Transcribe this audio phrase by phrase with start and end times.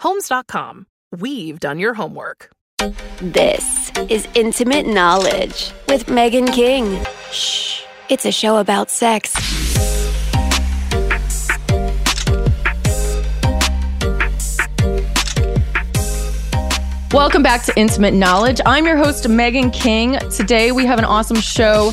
[0.00, 0.86] Homes.com.
[1.18, 2.50] We've done your homework.
[3.22, 7.02] This is Intimate Knowledge with Megan King.
[7.32, 9.34] Shh, it's a show about sex.
[17.12, 18.60] Welcome back to Intimate Knowledge.
[18.66, 20.18] I'm your host, Megan King.
[20.30, 21.92] Today we have an awesome show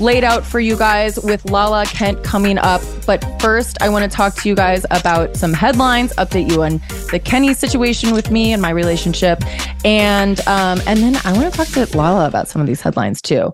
[0.00, 2.82] laid out for you guys with Lala Kent coming up.
[3.06, 6.80] But first, I want to talk to you guys about some headlines, update you on
[7.10, 9.42] the Kenny situation with me and my relationship,
[9.84, 13.22] and um, and then I want to talk to Lala about some of these headlines
[13.22, 13.52] too.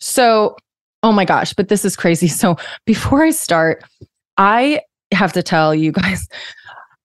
[0.00, 0.56] So,
[1.02, 2.28] oh my gosh, but this is crazy.
[2.42, 2.56] So
[2.86, 3.84] before I start,
[4.36, 4.80] I
[5.12, 6.28] have to tell you guys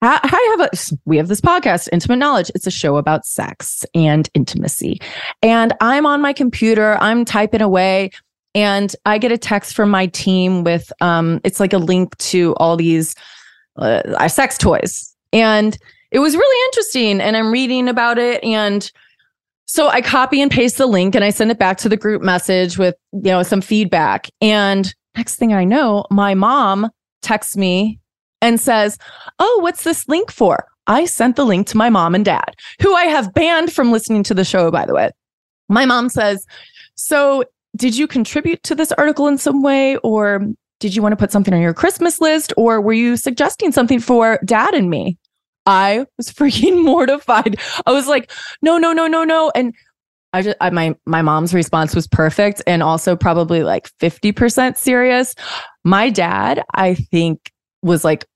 [0.00, 2.52] I have a we have this podcast, Intimate Knowledge.
[2.54, 5.00] It's a show about sex and intimacy.
[5.42, 8.10] And I'm on my computer, I'm typing away,
[8.54, 12.54] and I get a text from my team with um it's like a link to
[12.56, 13.14] all these
[13.76, 15.14] uh, sex toys.
[15.32, 15.76] And
[16.10, 18.90] it was really interesting and I'm reading about it and
[19.66, 22.22] so I copy and paste the link and I send it back to the group
[22.22, 24.30] message with, you know, some feedback.
[24.40, 28.00] And next thing I know, my mom texts me
[28.40, 28.96] and says,
[29.38, 30.66] Oh, what's this link for?
[30.86, 34.22] I sent the link to my mom and dad, who I have banned from listening
[34.24, 35.10] to the show, by the way.
[35.68, 36.46] My mom says,
[36.94, 37.44] So,
[37.78, 39.96] did you contribute to this article in some way?
[39.98, 40.46] Or
[40.80, 42.52] did you want to put something on your Christmas list?
[42.56, 45.16] Or were you suggesting something for dad and me?
[45.64, 47.58] I was freaking mortified.
[47.86, 48.30] I was like,
[48.60, 49.50] No, no, no, no, no.
[49.54, 49.74] And
[50.32, 55.34] I just I, my my mom's response was perfect and also probably like 50% serious.
[55.84, 57.50] My dad, I think
[57.82, 58.26] was like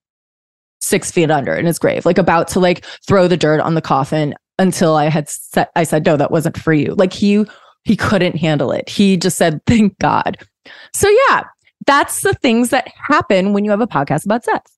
[0.80, 3.82] six feet under in his grave, like about to like throw the dirt on the
[3.82, 6.94] coffin until I had said, I said, no, that wasn't for you.
[6.94, 7.44] Like he,
[7.84, 8.88] he couldn't handle it.
[8.88, 10.38] He just said, thank God.
[10.94, 11.44] So yeah,
[11.86, 14.70] that's the things that happen when you have a podcast about sex.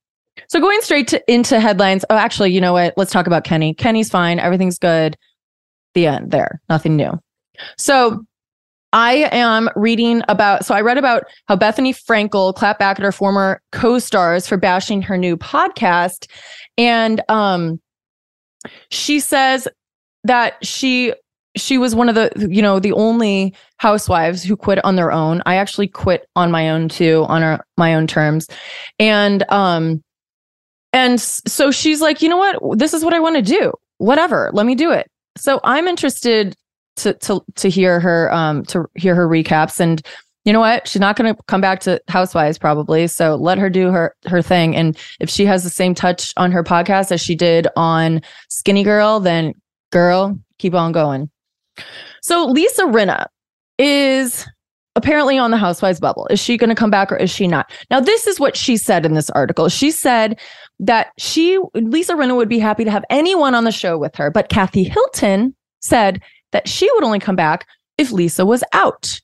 [0.48, 2.04] So going straight to, into headlines.
[2.10, 2.94] Oh, actually, you know what?
[2.96, 3.74] Let's talk about Kenny.
[3.74, 4.38] Kenny's fine.
[4.38, 5.16] Everything's good.
[5.94, 6.60] The end there.
[6.68, 7.12] Nothing new.
[7.78, 8.24] So
[8.92, 13.12] I am reading about, so I read about how Bethenny Frankel clapped back at her
[13.12, 16.28] former co stars for bashing her new podcast.
[16.78, 17.80] And um,
[18.90, 19.68] she says
[20.24, 21.12] that she
[21.56, 25.42] she was one of the you know the only housewives who quit on their own.
[25.46, 28.48] I actually quit on my own too on our, my own terms.
[28.98, 30.02] And um
[30.92, 32.78] and so she's like you know what?
[32.78, 33.72] This is what i want to do.
[33.98, 34.50] Whatever.
[34.52, 35.10] Let me do it.
[35.36, 36.54] So i'm interested
[36.96, 39.80] to to to hear her um to hear her recaps.
[39.80, 40.04] And
[40.44, 40.86] you know what?
[40.86, 43.06] She's not going to come back to housewives probably.
[43.06, 44.76] So let her do her her thing.
[44.76, 48.82] And if she has the same touch on her podcast as she did on skinny
[48.82, 49.54] girl then
[49.90, 51.30] girl keep on going
[52.22, 53.26] so lisa rinna
[53.78, 54.46] is
[54.96, 56.28] apparently on the housewives bubble.
[56.28, 57.72] Is she going to come back or is she not?
[57.90, 59.68] Now this is what she said in this article.
[59.68, 60.38] She said
[60.78, 64.30] that she lisa rinna would be happy to have anyone on the show with her
[64.30, 66.22] but kathy hilton said
[66.52, 67.66] that she would only come back
[67.98, 69.20] if Lisa was out.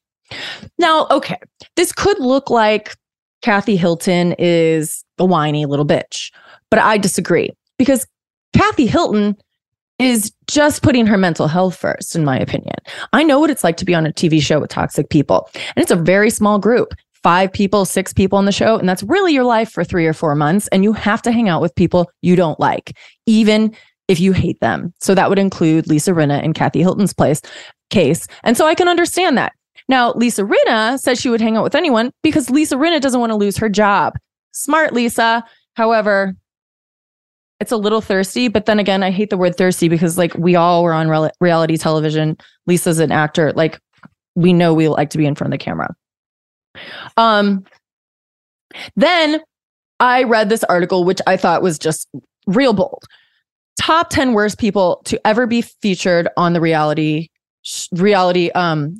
[0.78, 1.38] Now, okay,
[1.76, 2.94] this could look like
[3.42, 6.30] Kathy Hilton is a whiny little bitch,
[6.70, 8.06] but I disagree because
[8.54, 9.36] Kathy Hilton
[10.00, 12.74] is just putting her mental health first, in my opinion.
[13.12, 15.82] I know what it's like to be on a TV show with toxic people, and
[15.82, 19.34] it's a very small group five people, six people on the show, and that's really
[19.34, 20.68] your life for three or four months.
[20.68, 23.76] And you have to hang out with people you don't like, even
[24.08, 24.92] if you hate them.
[25.00, 27.42] So that would include Lisa Rinna and Kathy Hilton's place
[27.90, 28.26] case.
[28.42, 29.52] And so I can understand that.
[29.88, 33.30] Now, Lisa Rinna says she would hang out with anyone because Lisa Rinna doesn't want
[33.30, 34.14] to lose her job.
[34.52, 35.44] Smart, Lisa.
[35.74, 36.34] However,
[37.60, 40.56] it's a little thirsty, but then again, I hate the word thirsty because like we
[40.56, 42.36] all were on re- reality television.
[42.66, 43.52] Lisa's an actor.
[43.52, 43.78] Like
[44.34, 45.94] we know we like to be in front of the camera.
[47.16, 47.64] Um,
[48.96, 49.40] then
[49.98, 52.08] I read this article, which I thought was just
[52.46, 53.04] real bold.
[53.78, 57.28] Top 10 worst people to ever be featured on the reality,
[57.92, 58.98] reality, um,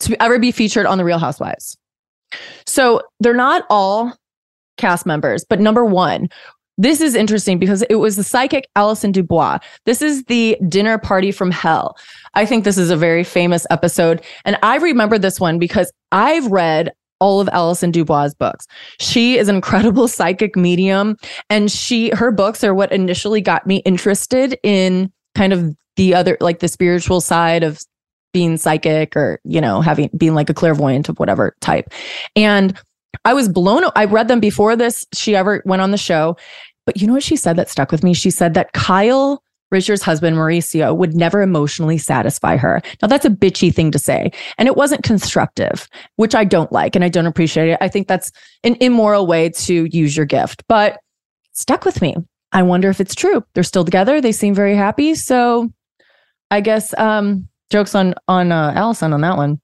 [0.00, 1.76] to ever be featured on the Real Housewives.
[2.66, 4.12] So they're not all
[4.76, 6.28] cast members, but number one,
[6.78, 9.58] this is interesting because it was the psychic Allison DuBois.
[9.84, 11.96] This is the dinner party from hell.
[12.34, 14.22] I think this is a very famous episode.
[14.44, 18.66] And I remember this one because I've read all of Allison DuBois' books.
[19.00, 21.16] She is an incredible psychic medium
[21.48, 26.36] and she her books are what initially got me interested in kind of the other
[26.40, 27.80] like the spiritual side of
[28.32, 31.88] being psychic or you know having being like a clairvoyant of whatever type.
[32.34, 32.78] And
[33.24, 33.84] I was blown.
[33.94, 36.36] I read them before this she ever went on the show.
[36.84, 38.14] But you know what she said that stuck with me?
[38.14, 42.80] She said that Kyle Richard's husband, Mauricio, would never emotionally satisfy her.
[43.02, 44.30] Now, that's a bitchy thing to say.
[44.58, 47.78] And it wasn't constructive, which I don't like and I don't appreciate it.
[47.80, 48.30] I think that's
[48.62, 50.98] an immoral way to use your gift, but
[51.52, 52.14] stuck with me.
[52.52, 53.44] I wonder if it's true.
[53.54, 54.20] They're still together.
[54.20, 55.16] They seem very happy.
[55.16, 55.70] So
[56.50, 59.60] I guess um, jokes on on uh, Allison on that one.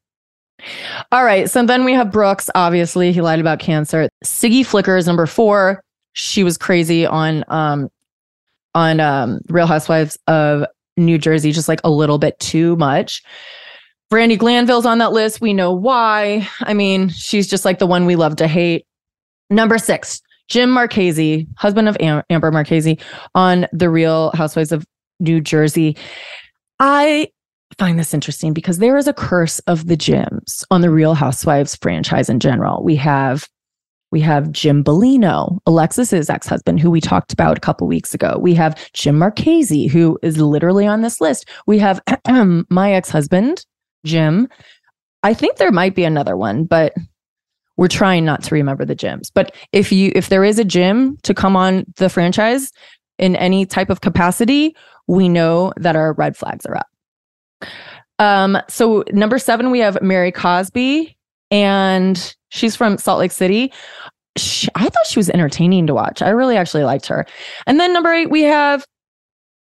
[1.11, 1.50] All right.
[1.50, 2.49] So then we have Brooks.
[2.55, 4.09] Obviously, he lied about cancer.
[4.25, 5.82] Siggy Flicker is number four.
[6.14, 7.88] She was crazy on um,
[8.75, 10.64] on um, Real Housewives of
[10.97, 13.23] New Jersey, just like a little bit too much.
[14.11, 15.41] Brandi Glanville's on that list.
[15.41, 16.47] We know why.
[16.61, 18.85] I mean, she's just like the one we love to hate.
[19.49, 22.99] Number six, Jim Marchese, husband of Am- Amber Marchese,
[23.35, 24.85] on The Real Housewives of
[25.19, 25.97] New Jersey.
[26.79, 27.29] I
[27.79, 31.77] find this interesting because there is a curse of the Jims on the Real Housewives
[31.77, 32.83] franchise in general.
[32.83, 33.49] We have
[34.11, 38.37] we have Jim Bellino, Alexis's ex-husband, who we talked about a couple weeks ago.
[38.39, 41.49] We have Jim Marchese, who is literally on this list.
[41.67, 42.01] We have
[42.69, 43.65] my ex-husband,
[44.05, 44.49] Jim.
[45.23, 46.93] I think there might be another one, but
[47.79, 49.31] we're trying not to remember the Jims.
[49.31, 52.71] But if you if there is a Jim to come on the franchise
[53.19, 54.77] in any type of capacity,
[55.07, 56.92] we know that our red flags are up.
[58.19, 61.17] Um, so number seven, we have Mary Cosby,
[61.50, 63.73] and she's from Salt Lake City.
[64.37, 66.23] She, I thought she was entertaining to watch.
[66.23, 67.26] I really actually liked her.
[67.67, 68.87] And then number eight, we have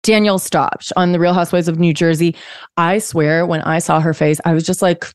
[0.03, 2.35] Danielle Staub on The Real Housewives of New Jersey.
[2.77, 5.05] I swear, when I saw her face, I was just like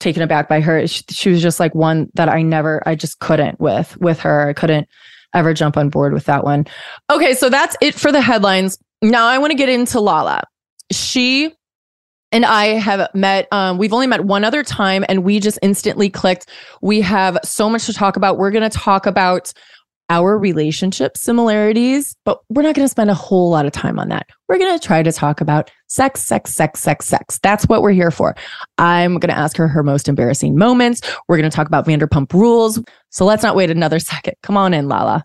[0.00, 0.86] taken aback by her.
[0.86, 4.48] She, she was just like one that I never, I just couldn't with with her.
[4.48, 4.88] I couldn't
[5.34, 6.66] ever jump on board with that one.
[7.10, 8.78] Okay, so that's it for the headlines.
[9.02, 10.44] Now I want to get into Lala.
[10.92, 11.52] She
[12.34, 16.10] and I have met, um, we've only met one other time and we just instantly
[16.10, 16.48] clicked.
[16.82, 18.38] We have so much to talk about.
[18.38, 19.52] We're going to talk about
[20.10, 24.08] our relationship similarities, but we're not going to spend a whole lot of time on
[24.08, 24.26] that.
[24.48, 27.38] We're going to try to talk about sex, sex, sex, sex, sex.
[27.40, 28.34] That's what we're here for.
[28.78, 31.02] I'm going to ask her her most embarrassing moments.
[31.28, 32.80] We're going to talk about Vanderpump rules.
[33.10, 34.34] So let's not wait another second.
[34.42, 35.24] Come on in, Lala.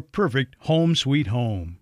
[0.00, 1.78] perfect home sweet home.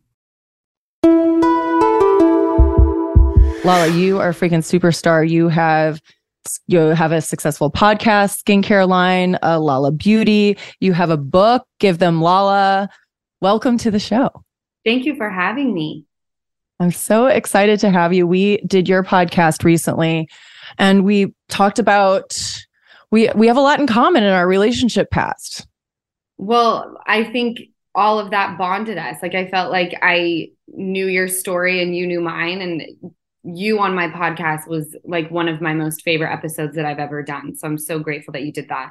[3.64, 5.28] Lala, you are a freaking superstar.
[5.28, 6.02] You have
[6.66, 10.58] you have a successful podcast, skincare line, a Lala Beauty.
[10.80, 12.90] You have a book, Give Them Lala.
[13.40, 14.30] Welcome to the show.
[14.84, 16.04] Thank you for having me.
[16.80, 18.26] I'm so excited to have you.
[18.26, 20.28] We did your podcast recently
[20.78, 22.38] and we talked about
[23.10, 25.66] we we have a lot in common in our relationship past.
[26.36, 27.60] Well, I think
[27.94, 29.18] all of that bonded us.
[29.22, 32.82] Like I felt like I knew your story and you knew mine and
[33.44, 37.22] you on my podcast was like one of my most favorite episodes that I've ever
[37.22, 37.54] done.
[37.54, 38.90] So I'm so grateful that you did that.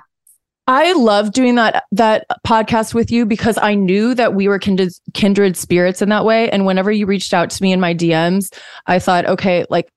[0.65, 4.93] I love doing that that podcast with you because I knew that we were kindred
[5.13, 6.49] kindred spirits in that way.
[6.49, 8.53] And whenever you reached out to me in my DMs,
[8.85, 9.89] I thought, okay, like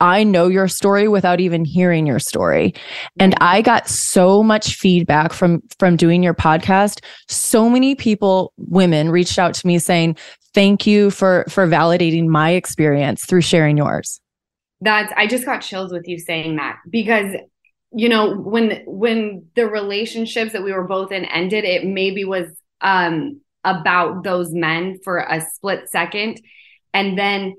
[0.00, 2.74] I know your story without even hearing your story.
[3.18, 7.00] And I got so much feedback from from doing your podcast.
[7.28, 10.16] So many people, women reached out to me saying,
[10.54, 14.20] "Thank you for for validating my experience through sharing yours."
[14.80, 17.36] That's I just got chills with you saying that because
[17.92, 22.48] you know, when when the relationships that we were both in ended, it maybe was
[22.80, 26.40] um about those men for a split second
[26.94, 27.54] and then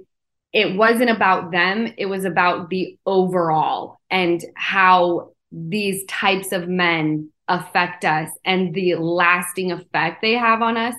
[0.57, 7.29] it wasn't about them it was about the overall and how these types of men
[7.47, 10.95] affect us and the lasting effect they have on us.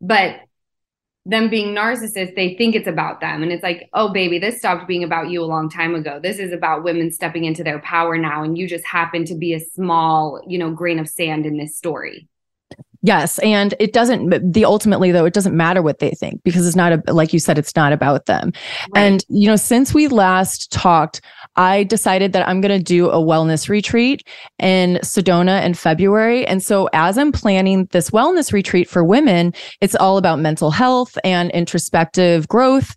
[0.00, 0.40] But
[1.26, 3.42] them being narcissists they think it's about them.
[3.42, 6.20] And it's like oh baby this stopped being about you a long time ago.
[6.22, 8.44] This is about women stepping into their power now.
[8.44, 11.76] And you just happen to be a small you know grain of sand in this
[11.76, 12.28] story
[13.02, 13.38] Yes.
[13.38, 16.92] And it doesn't, the ultimately though, it doesn't matter what they think because it's not,
[16.92, 18.52] a, like you said, it's not about them.
[18.94, 19.02] Right.
[19.02, 21.20] And, you know, since we last talked,
[21.56, 24.26] I decided that I'm going to do a wellness retreat
[24.58, 26.46] in Sedona in February.
[26.46, 31.16] And so as I'm planning this wellness retreat for women, it's all about mental health
[31.24, 32.94] and introspective growth.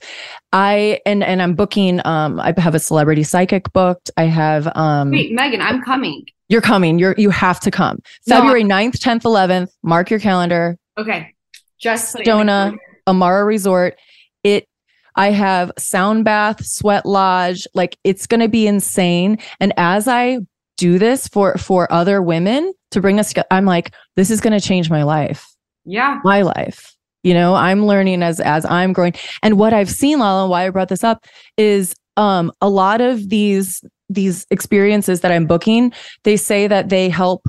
[0.51, 4.11] I and and I'm booking um I have a celebrity psychic booked.
[4.17, 6.25] I have um Wait, Megan, I'm coming.
[6.53, 6.99] You're coming.
[6.99, 7.97] You're you have to come.
[8.27, 9.69] No, February 9th, 10th, 11th.
[9.81, 10.77] Mark your calendar.
[10.99, 11.33] Okay.
[11.79, 13.97] Just Sedona, Amara Resort.
[14.43, 14.67] It
[15.15, 19.39] I have sound bath, sweat lodge, like it's going to be insane.
[19.59, 20.41] And as I
[20.77, 24.61] do this for for other women to bring us I'm like this is going to
[24.61, 25.47] change my life.
[25.85, 26.19] Yeah.
[26.23, 26.95] My life.
[27.23, 29.15] You know, I'm learning as as I'm growing.
[29.41, 31.25] And what I've seen Lala, why I brought this up
[31.57, 35.93] is um a lot of these these experiences that I'm booking,
[36.23, 37.47] they say that they help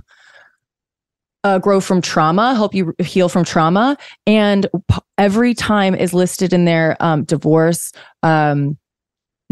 [1.45, 3.97] uh, grow from trauma, help you heal from trauma.
[4.27, 4.67] And
[5.19, 7.93] every time is listed in there um, divorce,
[8.23, 8.79] um,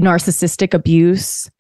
[0.01, 1.51] narcissistic abuse,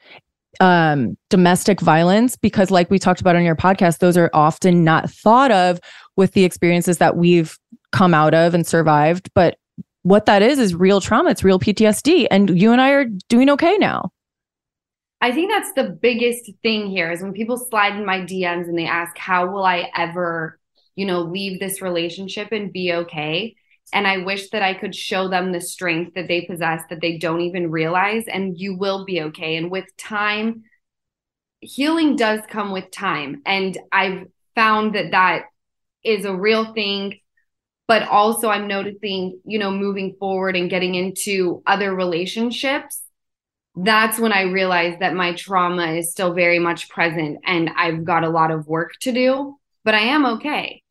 [0.61, 5.11] um, domestic violence, because, like we talked about on your podcast, those are often not
[5.11, 5.79] thought of
[6.17, 7.59] with the experiences that we've
[7.93, 9.29] come out of and survived.
[9.35, 9.59] But
[10.03, 12.27] what that is, is real trauma, it's real PTSD.
[12.31, 14.11] And you and I are doing okay now.
[15.23, 18.76] I think that's the biggest thing here is when people slide in my DMs and
[18.76, 20.59] they ask, How will I ever,
[20.97, 23.55] you know, leave this relationship and be okay?
[23.93, 27.19] And I wish that I could show them the strength that they possess that they
[27.19, 28.25] don't even realize.
[28.26, 29.57] And you will be okay.
[29.57, 30.64] And with time,
[31.61, 33.43] healing does come with time.
[33.47, 34.26] And I've
[34.57, 35.45] found that that
[36.02, 37.21] is a real thing.
[37.87, 43.01] But also, I'm noticing, you know, moving forward and getting into other relationships
[43.76, 48.25] that's when I realized that my trauma is still very much present and I've got
[48.25, 50.83] a lot of work to do, but I am okay.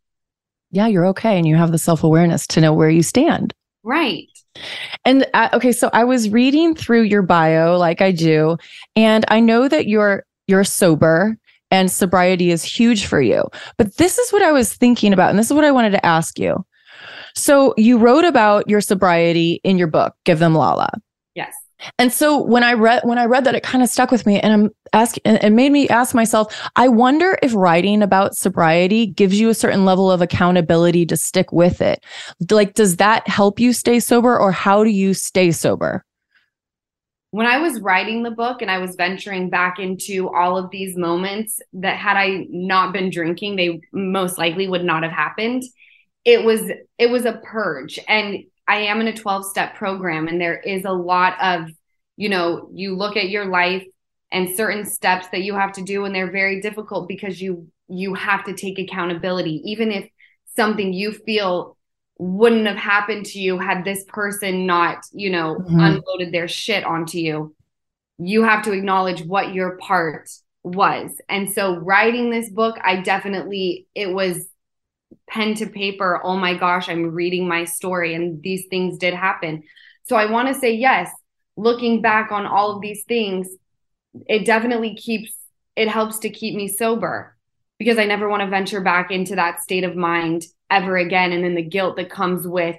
[0.71, 3.53] yeah, you're okay and you have the self awareness to know where you stand.
[3.83, 4.27] Right.
[5.05, 8.57] And uh, okay, so I was reading through your bio like I do,
[8.95, 11.38] and I know that you're you're sober
[11.71, 13.43] and sobriety is huge for you.
[13.77, 16.05] But this is what I was thinking about and this is what I wanted to
[16.05, 16.65] ask you.
[17.33, 20.91] So you wrote about your sobriety in your book, Give Them Lala.
[21.33, 21.55] Yes.
[21.97, 24.39] And so when I read when I read that, it kind of stuck with me,
[24.39, 29.07] and I'm asking, and it made me ask myself, I wonder if writing about sobriety
[29.07, 32.03] gives you a certain level of accountability to stick with it.
[32.50, 36.05] Like, does that help you stay sober, or how do you stay sober?
[37.31, 40.97] When I was writing the book and I was venturing back into all of these
[40.97, 45.63] moments that had I not been drinking, they most likely would not have happened.
[46.25, 46.61] It was
[46.97, 50.85] it was a purge, and I am in a 12 step program and there is
[50.85, 51.69] a lot of,
[52.15, 53.85] you know, you look at your life
[54.31, 58.13] and certain steps that you have to do and they're very difficult because you you
[58.13, 60.07] have to take accountability even if
[60.55, 61.75] something you feel
[62.17, 65.77] wouldn't have happened to you had this person not, you know, mm-hmm.
[65.77, 67.53] unloaded their shit onto you.
[68.19, 70.29] You have to acknowledge what your part
[70.63, 71.11] was.
[71.27, 74.47] And so writing this book, I definitely it was
[75.31, 79.63] pen to paper, oh my gosh, I'm reading my story and these things did happen.
[80.03, 81.09] So I want to say, yes,
[81.55, 83.47] looking back on all of these things,
[84.27, 85.33] it definitely keeps,
[85.75, 87.38] it helps to keep me sober
[87.79, 91.31] because I never want to venture back into that state of mind ever again.
[91.31, 92.75] And then the guilt that comes with,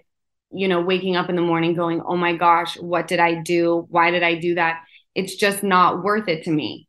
[0.53, 3.87] you know, waking up in the morning going, oh my gosh, what did I do?
[3.89, 4.83] Why did I do that?
[5.15, 6.87] It's just not worth it to me.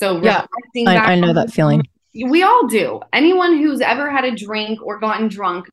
[0.00, 0.46] So yeah,
[0.86, 3.00] I, I know that feeling we all do.
[3.12, 5.66] Anyone who's ever had a drink or gotten drunk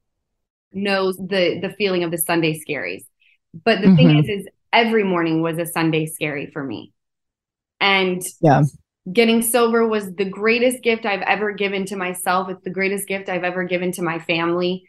[0.74, 3.04] knows the the feeling of the Sunday scaries.
[3.54, 3.96] But the mm-hmm.
[3.96, 6.94] thing is, is every morning was a Sunday scary for me.
[7.80, 8.64] And yeah,
[9.12, 12.50] getting sober was the greatest gift I've ever given to myself.
[12.50, 14.88] It's the greatest gift I've ever given to my family.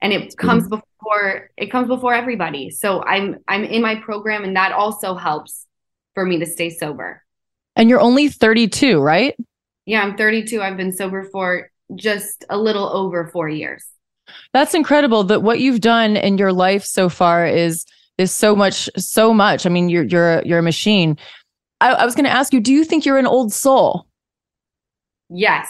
[0.00, 2.70] And it comes before it comes before everybody.
[2.70, 5.66] So I'm I'm in my program and that also helps
[6.14, 7.22] for me to stay sober.
[7.76, 9.34] And you're only 32, right?
[9.86, 10.60] Yeah, I'm 32.
[10.60, 13.84] I've been sober for just a little over four years.
[14.52, 17.86] That's incredible that what you've done in your life so far is
[18.18, 19.66] is so much, so much.
[19.66, 21.16] I mean, you're you're you're a machine.
[21.80, 24.06] I, I was going to ask you, do you think you're an old soul?
[25.28, 25.68] Yes,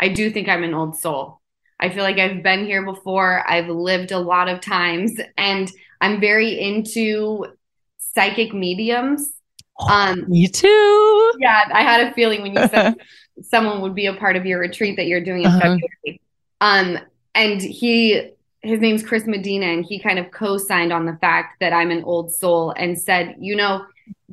[0.00, 1.40] I do think I'm an old soul.
[1.78, 3.48] I feel like I've been here before.
[3.48, 5.70] I've lived a lot of times, and
[6.00, 7.46] I'm very into
[7.98, 9.32] psychic mediums.
[9.78, 11.32] Um, me too.
[11.38, 12.94] Yeah, I had a feeling when you said
[13.42, 15.60] someone would be a part of your retreat that you're doing in uh-huh.
[15.60, 16.20] February.
[16.60, 16.98] Um,
[17.34, 21.72] and he his name's Chris Medina, and he kind of co-signed on the fact that
[21.72, 23.84] I'm an old soul and said, you know,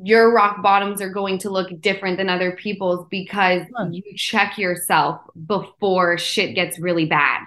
[0.02, 3.88] your rock bottoms are going to look different than other people's because huh.
[3.90, 7.44] you check yourself before shit gets really bad.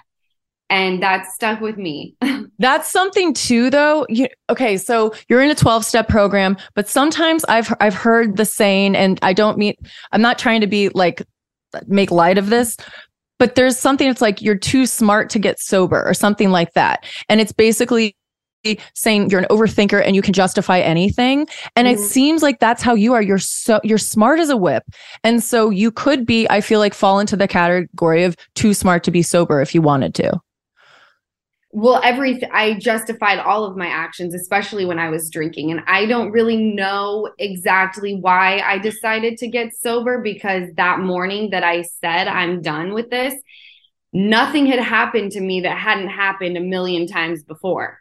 [0.74, 2.16] And that stuck with me.
[2.58, 4.08] That's something too, though.
[4.10, 8.46] You, okay, so you're in a 12 step program, but sometimes I've I've heard the
[8.46, 9.76] saying, and I don't mean
[10.12, 11.22] I'm not trying to be like
[11.88, 12.78] make light of this
[13.40, 17.04] but there's something that's like you're too smart to get sober or something like that
[17.30, 18.16] and it's basically
[18.94, 22.00] saying you're an overthinker and you can justify anything and mm-hmm.
[22.00, 24.84] it seems like that's how you are you're so you're smart as a whip
[25.24, 29.04] and so you could be i feel like fall into the category of too smart
[29.04, 30.32] to be sober if you wanted to
[31.74, 36.06] well every i justified all of my actions especially when i was drinking and i
[36.06, 41.82] don't really know exactly why i decided to get sober because that morning that i
[41.82, 43.34] said i'm done with this
[44.14, 47.98] nothing had happened to me that hadn't happened a million times before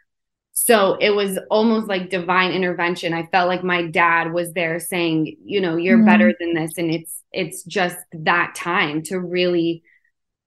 [0.51, 5.35] so it was almost like divine intervention i felt like my dad was there saying
[5.43, 6.05] you know you're mm-hmm.
[6.05, 9.81] better than this and it's it's just that time to really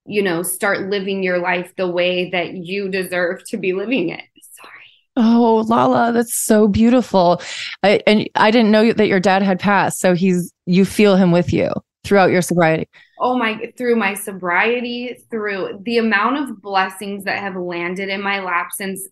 [0.07, 4.23] you know, start living your life the way that you deserve to be living it.
[4.53, 4.71] Sorry.
[5.17, 7.41] Oh, Lala, that's so beautiful.
[7.83, 10.01] I, and I didn't know that your dad had passed.
[10.01, 11.71] So he's, you feel him with you
[12.05, 12.89] throughout your sobriety.
[13.19, 18.41] Oh my, through my sobriety, through the amount of blessings that have landed in my
[18.41, 19.09] lap since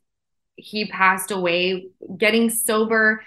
[0.57, 3.25] he passed away, getting sober,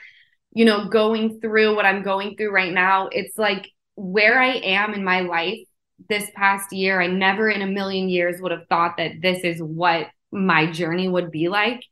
[0.53, 3.09] you know, going through what I'm going through right now.
[3.11, 5.66] It's like where I am in my life
[6.09, 9.61] this past year, I never in a million years would have thought that this is
[9.61, 11.83] what my journey would be like.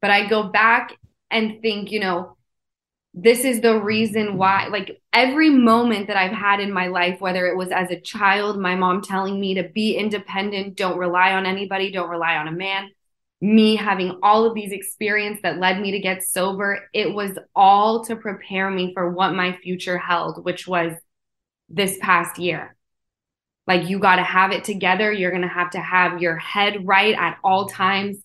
[0.00, 0.96] But I go back
[1.30, 2.36] and think, you know,
[3.12, 7.46] this is the reason why, like every moment that I've had in my life, whether
[7.46, 11.44] it was as a child, my mom telling me to be independent, don't rely on
[11.44, 12.88] anybody, don't rely on a man,
[13.40, 18.04] me having all of these experiences that led me to get sober, it was all
[18.04, 20.92] to prepare me for what my future held, which was
[21.68, 22.76] this past year.
[23.66, 25.12] Like you got to have it together.
[25.12, 28.18] You're going to have to have your head right at all times.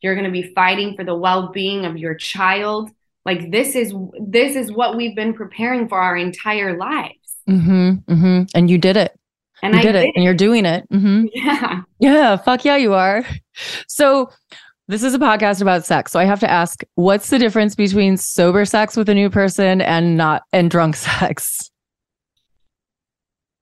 [0.00, 2.90] You're going to be fighting for the well-being of your child.
[3.24, 7.36] Like this is this is what we've been preparing for our entire lives.
[7.48, 8.42] Mm-hmm, mm-hmm.
[8.54, 9.18] And you did it.
[9.62, 10.88] And you I did, did it, and you're doing it.
[10.90, 11.26] Mm-hmm.
[11.34, 11.82] Yeah.
[11.98, 13.24] Yeah, fuck yeah, you are.
[13.88, 14.30] So,
[14.88, 16.12] this is a podcast about sex.
[16.12, 19.80] So, I have to ask, what's the difference between sober sex with a new person
[19.80, 21.70] and not and drunk sex?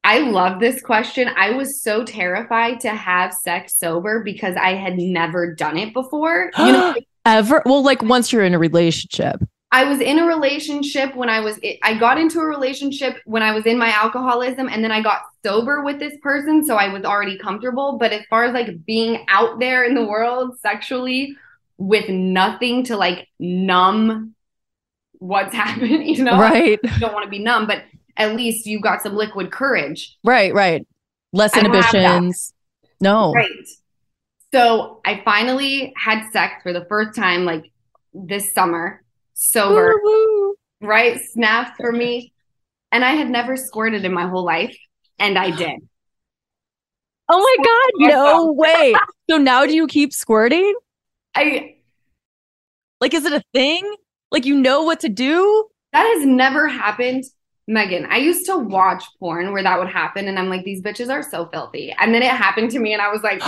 [0.05, 1.29] I love this question.
[1.37, 6.51] I was so terrified to have sex sober because I had never done it before.
[6.59, 7.63] You know, Ever?
[7.65, 9.41] Well, like once you're in a relationship.
[9.71, 13.55] I was in a relationship when I was I got into a relationship when I
[13.55, 17.05] was in my alcoholism and then I got sober with this person so I was
[17.05, 21.39] already comfortable but as far as like being out there in the world sexually
[21.79, 24.35] with nothing to like numb
[25.21, 26.79] what's happening you know Right.
[26.85, 27.83] I don't want to be numb but
[28.17, 30.87] at least you've got some liquid courage Right, right.
[31.33, 31.95] Less I don't have that.
[31.95, 32.53] inhibitions.
[33.01, 33.33] No.
[33.33, 33.49] Right.
[34.55, 37.65] So I finally had sex for the first time like
[38.13, 40.55] this summer, sober, Woo-woo.
[40.83, 41.19] right?
[41.33, 42.33] Snaps for me.
[42.93, 44.77] And I had never squirted in my whole life.
[45.19, 45.81] And I did.
[47.31, 48.95] Oh my god, no way.
[49.31, 50.75] So now do you keep squirting?
[51.35, 51.77] I
[53.01, 53.91] Like is it a thing?
[54.31, 55.69] Like you know what to do?
[55.95, 57.25] that has never happened.
[57.69, 61.11] Megan, I used to watch porn where that would happen, and I'm like, these bitches
[61.11, 61.95] are so filthy.
[61.99, 63.41] And then it happened to me, and I was like,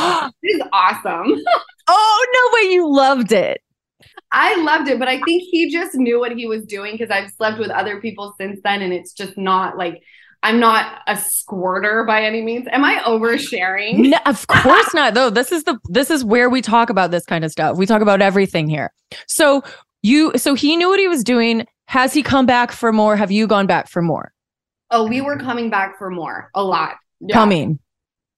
[0.42, 1.34] this is awesome.
[1.86, 3.60] Oh no way, you loved it.
[4.32, 7.30] I loved it, but I think he just knew what he was doing because I've
[7.32, 10.02] slept with other people since then, and it's just not like
[10.44, 12.66] I'm not a squirter by any means.
[12.70, 14.10] Am I oversharing?
[14.10, 15.14] No, of course not.
[15.14, 17.78] Though this is the this is where we talk about this kind of stuff.
[17.78, 18.92] We talk about everything here.
[19.26, 19.62] So
[20.02, 21.66] you so he knew what he was doing.
[21.88, 23.16] Has he come back for more?
[23.16, 24.32] Have you gone back for more?
[24.90, 26.96] Oh, we were coming back for more, a lot.
[27.20, 27.34] Yeah.
[27.34, 27.78] Coming.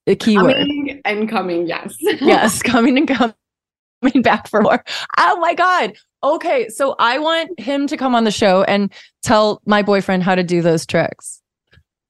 [0.06, 0.56] The keyword.
[0.56, 1.94] Coming and coming, yes.
[2.00, 4.82] yes, coming and coming back for more.
[5.18, 5.94] Oh my God.
[6.22, 6.68] Okay.
[6.68, 10.42] So I want him to come on the show and tell my boyfriend how to
[10.42, 11.42] do those tricks.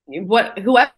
[0.07, 0.91] what whoever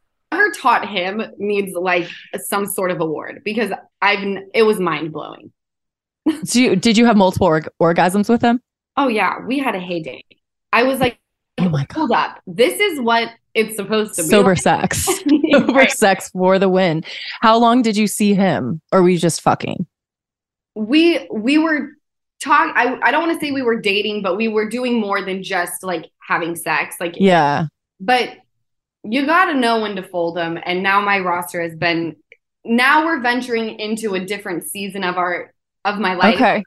[0.61, 2.09] taught him needs like
[2.46, 3.72] some sort of award because
[4.03, 4.24] I've
[4.55, 5.53] it was mind blowing.
[6.44, 8.61] Do you, did you have multiple org- orgasms with him?
[8.98, 10.22] Oh yeah, we had a heyday.
[10.72, 11.18] I was like,
[11.58, 11.96] Oh my God.
[11.96, 14.28] hold up, this is what it's supposed to be.
[14.28, 14.58] Sober like.
[14.58, 15.08] sex.
[15.52, 15.90] Sober Right.
[15.90, 17.04] sex for the win.
[17.40, 18.80] How long did you see him?
[18.92, 19.87] Or were you just fucking?
[20.74, 21.88] we we were
[22.40, 25.24] talk I, I don't want to say we were dating but we were doing more
[25.24, 27.66] than just like having sex like Yeah.
[27.98, 28.30] but
[29.02, 32.14] you got to know when to fold them and now my roster has been
[32.64, 35.52] now we're venturing into a different season of our
[35.84, 36.62] of my life Okay.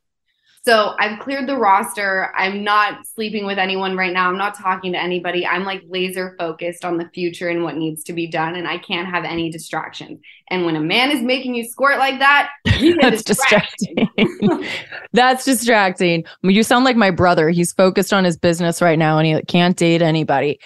[0.64, 4.92] So i've cleared the roster i'm not sleeping with anyone right now i'm not talking
[4.92, 8.56] to anybody i'm like laser focused on the future and what needs to be done
[8.56, 10.20] and i can't have any distractions
[10.50, 12.50] and when a man is making you squirt like that
[13.02, 14.10] That's distracting.
[15.14, 16.26] That's distracting.
[16.42, 17.50] You sound like my brother.
[17.50, 20.60] He's focused on his business right now and he can't date anybody.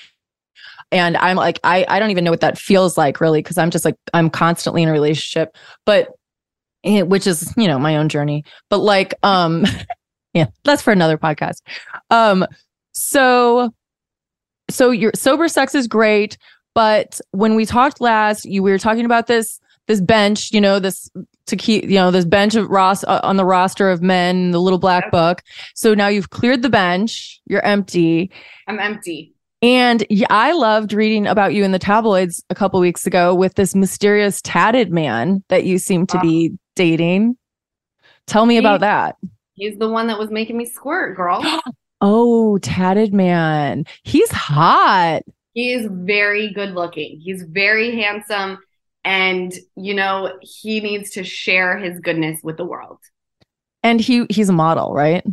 [0.92, 3.72] And I'm like, I, I don't even know what that feels like really, because I'm
[3.72, 5.56] just like, I'm constantly in a relationship,
[5.86, 6.10] but
[6.86, 8.44] which is, you know, my own journey.
[8.70, 9.66] But like, um,
[10.34, 11.62] yeah, that's for another podcast.
[12.10, 12.46] Um,
[12.94, 13.74] so
[14.70, 16.38] so your sober sex is great,
[16.74, 20.80] but when we talked last, you we were talking about this this bench, you know,
[20.80, 21.10] this
[21.46, 24.60] to keep, you know, this bench of Ross uh, on the roster of men, the
[24.60, 25.44] little black book.
[25.76, 28.32] So now you've cleared the bench, you're empty.
[28.68, 29.35] i'm empty
[29.66, 33.74] And I loved reading about you in the tabloids a couple weeks ago with this
[33.74, 37.36] mysterious tatted man that you seem to be dating.
[38.28, 39.16] Tell me about that.
[39.56, 41.44] he's the one that was making me squirt girl
[42.02, 43.86] Oh, tatted man.
[44.04, 45.24] He's hot.
[45.54, 47.20] He is very good looking.
[47.20, 48.60] He's very handsome.
[49.04, 53.00] And, you know, he needs to share his goodness with the world.
[53.82, 55.26] And he he's a model, right?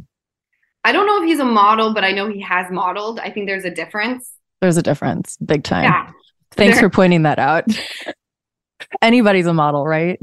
[0.85, 3.21] I don't know if he's a model, but I know he has modeled.
[3.21, 4.31] I think there's a difference.
[4.61, 5.85] There's a difference, big time.
[5.85, 6.11] Yeah.
[6.53, 7.65] Thanks There- for pointing that out.
[9.03, 10.19] Anybody's a model, right?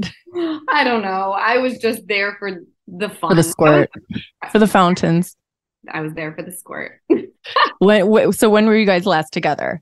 [0.68, 1.32] I don't know.
[1.32, 3.30] I was just there for the fun.
[3.30, 3.90] For the squirt,
[4.50, 5.34] for the fountains.
[5.90, 7.00] I was there for the squirt.
[7.78, 9.80] When, wh- so when were you guys last together?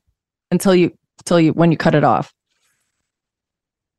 [0.49, 2.33] Until you, until you, when you cut it off?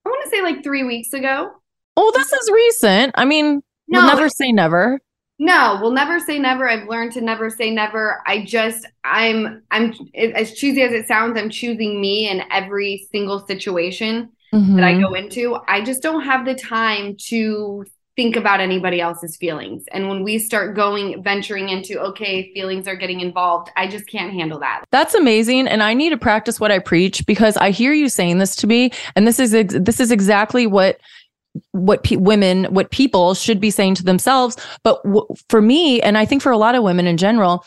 [0.06, 1.50] I want to say like three weeks ago.
[1.96, 3.12] Oh, this is recent.
[3.16, 4.98] I mean, No, we'll never say never.
[5.42, 6.68] No, we'll never say never.
[6.68, 8.22] I've learned to never say never.
[8.26, 13.44] I just, I'm, I'm, as cheesy as it sounds, I'm choosing me in every single
[13.46, 15.00] situation that I Mhm.
[15.00, 15.56] go into.
[15.66, 17.84] I just don't have the time to
[18.16, 19.84] think about anybody else's feelings.
[19.92, 24.32] And when we start going, venturing into, okay, feelings are getting involved, I just can't
[24.32, 24.84] handle that.
[24.90, 25.68] That's amazing.
[25.68, 28.66] And I need to practice what I preach because I hear you saying this to
[28.66, 28.90] me.
[29.16, 30.98] And this is, ex- this is exactly what
[31.72, 34.56] what pe- women what people should be saying to themselves.
[34.84, 37.64] But w- for me and i think for a lot of women in general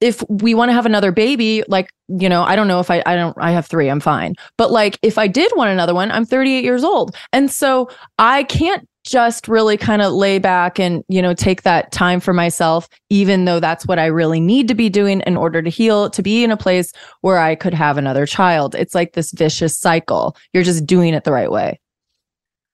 [0.00, 3.02] if we want to have another baby like you know i don't know if i
[3.06, 4.34] i don't i have 3 i'm fine.
[4.58, 7.16] But like if i did want another one i'm 38 years old.
[7.32, 11.92] And so i can't just really kind of lay back and you know take that
[11.92, 15.62] time for myself even though that's what i really need to be doing in order
[15.62, 18.74] to heal to be in a place where i could have another child.
[18.74, 20.36] It's like this vicious cycle.
[20.52, 21.78] You're just doing it the right way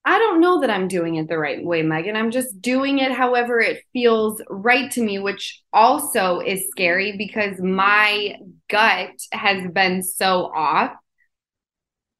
[0.04, 2.16] I don't know that I'm doing it the right way, Megan.
[2.16, 7.60] I'm just doing it however it feels right to me, which also is scary because
[7.60, 8.36] my
[8.68, 10.92] gut has been so off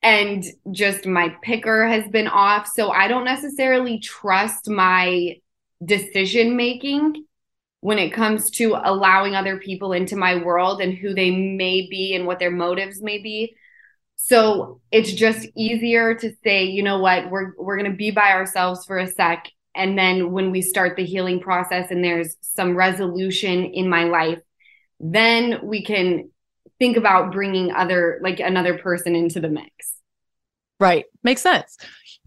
[0.01, 2.69] and just my picker has been off.
[2.69, 5.37] So I don't necessarily trust my
[5.85, 7.25] decision making
[7.81, 12.15] when it comes to allowing other people into my world and who they may be
[12.15, 13.57] and what their motives may be.
[14.25, 18.33] So it's just easier to say, you know what, we're we're going to be by
[18.33, 22.77] ourselves for a sec and then when we start the healing process and there's some
[22.77, 24.39] resolution in my life,
[25.01, 26.31] then we can
[26.79, 29.95] think about bringing other like another person into the mix.
[30.79, 31.05] Right.
[31.23, 31.77] Makes sense.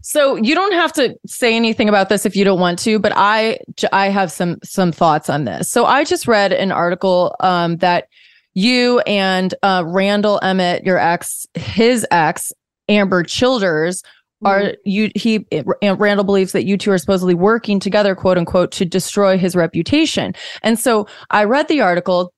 [0.02, 3.12] So you don't have to say anything about this if you don't want to, but
[3.14, 3.58] I
[3.92, 5.70] I have some some thoughts on this.
[5.70, 8.08] So I just read an article um, that
[8.56, 12.50] you and uh, Randall Emmett, your ex, his ex,
[12.88, 14.02] Ambyr Childers,
[14.44, 14.74] are mm-hmm.
[14.84, 15.46] you he
[15.82, 20.34] Randall believes that you two are supposedly working together, quote unquote, to destroy his reputation.
[20.62, 22.32] And so I read the article,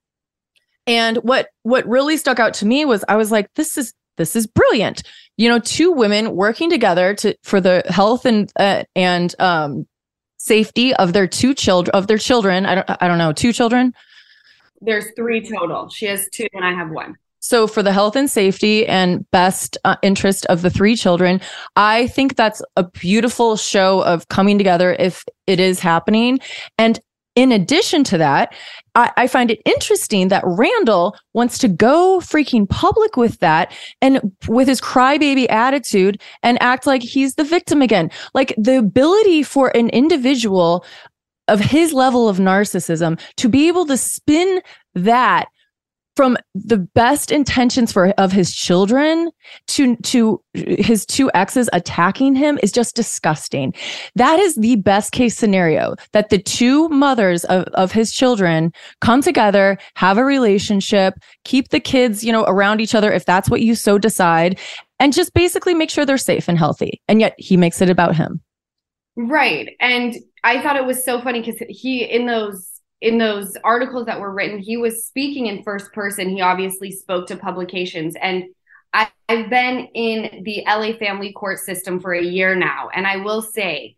[0.87, 4.35] and what what really stuck out to me was I was like, this is this
[4.35, 5.04] is brilliant.
[5.37, 9.87] You know, two women working together to for the health and uh, and um,
[10.38, 12.66] safety of their two children of their children.
[12.66, 13.94] I don't I don't know two children.
[14.81, 15.88] There's three total.
[15.88, 17.17] She has two, and I have one.
[17.41, 21.41] So, for the health and safety and best uh, interest of the three children,
[21.77, 26.41] I think that's a beautiful show of coming together if it is happening.
[26.79, 27.01] And
[27.37, 28.53] in addition to that,
[28.97, 34.33] I, I, find it interesting that Randall wants to go freaking public with that and
[34.49, 38.11] with his crybaby attitude and act like he's the victim again.
[38.35, 40.85] Like the ability for an individual
[41.49, 44.61] of his level of narcissism to be able to spin
[44.95, 45.49] that
[46.19, 49.31] from the best intentions for of his children
[49.69, 53.73] to to his two exes attacking him is just disgusting.
[54.17, 59.23] That is the best case scenario that the two mothers of, of his children come
[59.23, 63.61] together, have a relationship, keep the kids, you know, around each other if that's what
[63.61, 64.59] you so decide,
[64.99, 67.01] and just basically make sure they're safe and healthy.
[67.07, 68.41] And yet he makes it about him.
[69.15, 69.71] Right.
[69.79, 74.20] And I thought it was so funny because he in those in those articles that
[74.20, 76.29] were written, he was speaking in first person.
[76.29, 78.16] He obviously spoke to publications.
[78.20, 78.44] And
[78.92, 82.88] I, I've been in the LA family court system for a year now.
[82.92, 83.96] And I will say,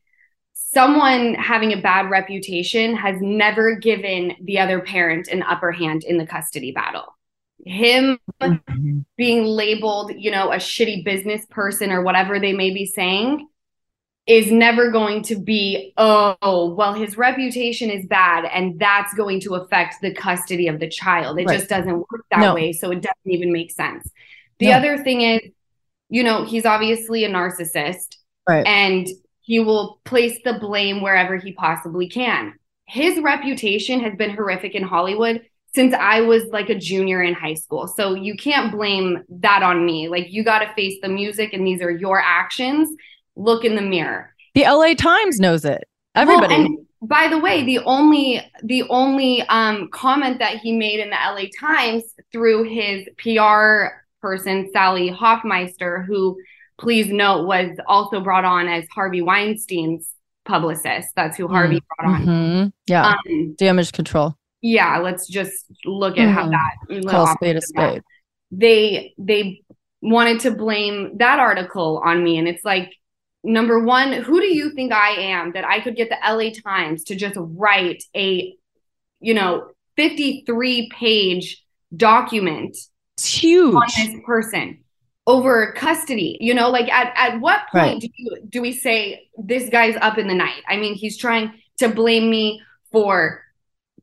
[0.53, 6.17] someone having a bad reputation has never given the other parent an upper hand in
[6.17, 7.17] the custody battle.
[7.65, 9.01] Him mm-hmm.
[9.17, 13.49] being labeled, you know, a shitty business person or whatever they may be saying
[14.31, 19.57] is never going to be, oh, well, his reputation is bad and that's going to
[19.57, 21.41] affect the custody of the child.
[21.41, 21.59] It right.
[21.59, 22.55] just doesn't work that no.
[22.55, 22.73] way.
[22.73, 24.09] So it doesn't even make sense.
[24.61, 24.75] The no.
[24.75, 25.41] other thing is,
[26.11, 28.65] you know, he's obviously a narcissist right.
[28.65, 29.09] and
[29.41, 32.55] he will place the blame wherever he possibly can.
[32.87, 35.43] His reputation has been horrific in Hollywood
[35.75, 37.89] since I was like a junior in high school.
[37.89, 40.07] So you can't blame that on me.
[40.07, 42.97] Like you got to face the music and these are your actions
[43.37, 44.35] look in the mirror.
[44.55, 45.85] The LA Times knows it.
[46.15, 46.65] Everybody.
[46.65, 51.17] Well, by the way, the only the only um, comment that he made in the
[51.17, 56.39] LA Times through his PR person Sallie Hofmeister, who
[56.79, 60.13] please note was also brought on as Harvey Weinstein's
[60.45, 61.09] publicist.
[61.17, 61.85] That's who Harvey mm.
[61.97, 62.27] brought on.
[62.27, 62.69] Mm-hmm.
[62.87, 64.37] Yeah, um, damage control.
[64.61, 66.33] Yeah, let's just look at mm.
[66.35, 67.01] how mm-hmm.
[67.01, 68.03] that call spade a spade.
[68.51, 69.63] They they
[70.03, 72.93] wanted to blame that article on me, and it's like
[73.43, 77.05] number one, who do you think I am that I could get the LA Times
[77.05, 78.55] to just write a,
[79.21, 82.77] you know, 53 page document
[83.17, 84.85] it's huge on this person
[85.27, 86.37] over custody?
[86.41, 88.01] You know, like at, at what point right.
[88.01, 90.63] do, you, do we say this guy's up in the night?
[90.69, 93.43] I mean, he's trying to blame me for,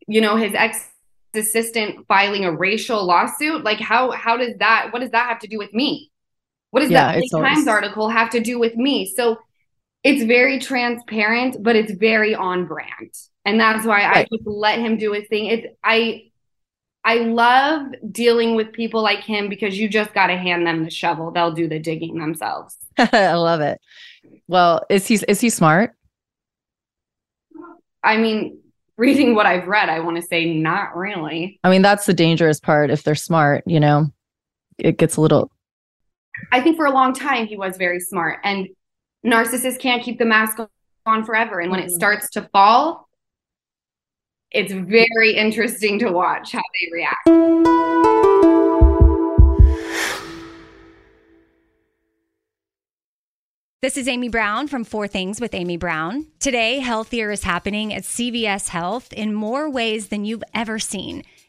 [0.07, 0.87] you know, his ex
[1.33, 3.63] assistant filing a racial lawsuit.
[3.63, 6.11] Like how how does that what does that have to do with me?
[6.71, 9.11] What does yeah, that Times article have to do with me?
[9.15, 9.37] So
[10.03, 13.13] it's very transparent, but it's very on brand.
[13.45, 14.17] And that's why right.
[14.17, 15.45] I just let him do his thing.
[15.47, 16.23] It's I
[17.03, 20.89] I love dealing with people like him because you just got to hand them the
[20.89, 21.31] shovel.
[21.31, 22.75] They'll do the digging themselves.
[22.97, 23.79] I love it.
[24.47, 25.93] Well, is he is he smart?
[28.03, 28.59] I mean,
[28.97, 31.59] reading what I've read, I want to say not really.
[31.63, 34.07] I mean, that's the dangerous part if they're smart, you know.
[34.77, 35.51] It gets a little
[36.51, 38.67] I think for a long time he was very smart and
[39.25, 40.57] narcissists can't keep the mask
[41.05, 41.95] on forever and when it mm-hmm.
[41.95, 43.07] starts to fall,
[44.51, 47.27] it's very interesting to watch how they react.
[53.79, 56.27] This is Amy Brown from Four Things with Amy Brown.
[56.39, 61.23] Today, healthier is happening at CVS Health in more ways than you've ever seen.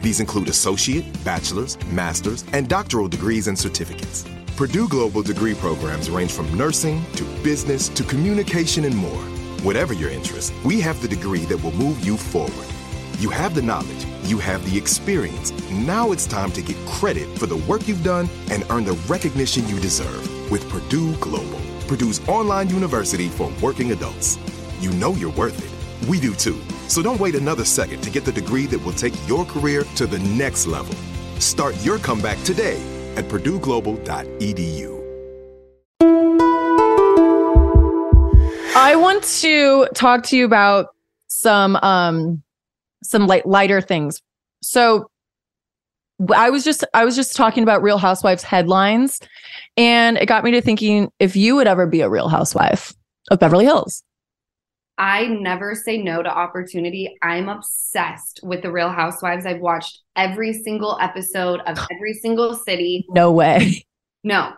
[0.00, 4.24] These include associate, bachelor's, master's, and doctoral degrees and certificates.
[4.56, 9.22] Purdue Global degree programs range from nursing to business to communication and more.
[9.62, 12.66] Whatever your interest, we have the degree that will move you forward.
[13.18, 15.52] You have the knowledge, you have the experience.
[15.70, 19.66] Now it's time to get credit for the work you've done and earn the recognition
[19.68, 21.60] you deserve with Purdue Global.
[21.88, 24.38] Purdue's online university for working adults.
[24.80, 26.08] You know you're worth it.
[26.08, 26.60] We do too.
[26.88, 30.06] So don't wait another second to get the degree that will take your career to
[30.06, 30.94] the next level.
[31.38, 32.82] Start your comeback today
[33.16, 34.98] at PurdueGlobal.edu.
[38.80, 40.88] I want to talk to you about
[41.26, 42.42] some um
[43.02, 44.22] some light lighter things.
[44.62, 45.10] So
[46.34, 49.20] I was just I was just talking about Real Housewives headlines
[49.76, 52.94] and it got me to thinking if you would ever be a real housewife
[53.30, 54.02] of Beverly Hills.
[54.98, 57.16] I never say no to opportunity.
[57.22, 59.46] I'm obsessed with the Real Housewives.
[59.46, 63.06] I've watched every single episode of every single city.
[63.08, 63.84] No way.
[64.24, 64.52] No.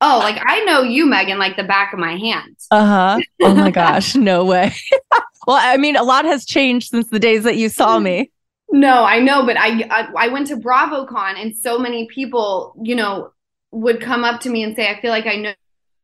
[0.00, 2.56] Oh, like I know you, Megan, like the back of my hand.
[2.70, 3.20] Uh huh.
[3.42, 4.14] Oh my gosh.
[4.14, 4.72] No way.
[5.46, 8.30] well, I mean, a lot has changed since the days that you saw me.
[8.70, 12.94] No, I know, but I, I, I went to BravoCon and so many people, you
[12.94, 13.32] know,
[13.70, 15.52] would come up to me and say, "I feel like I know."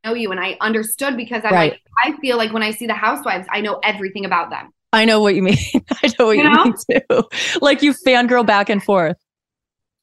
[0.04, 1.72] Know you and I understood because I'm right.
[1.72, 4.70] like I feel like when I see the housewives I know everything about them.
[4.92, 5.58] I know what you mean.
[6.02, 6.64] I know what you, you know?
[6.64, 7.24] mean too.
[7.60, 9.16] Like you fangirl back and forth.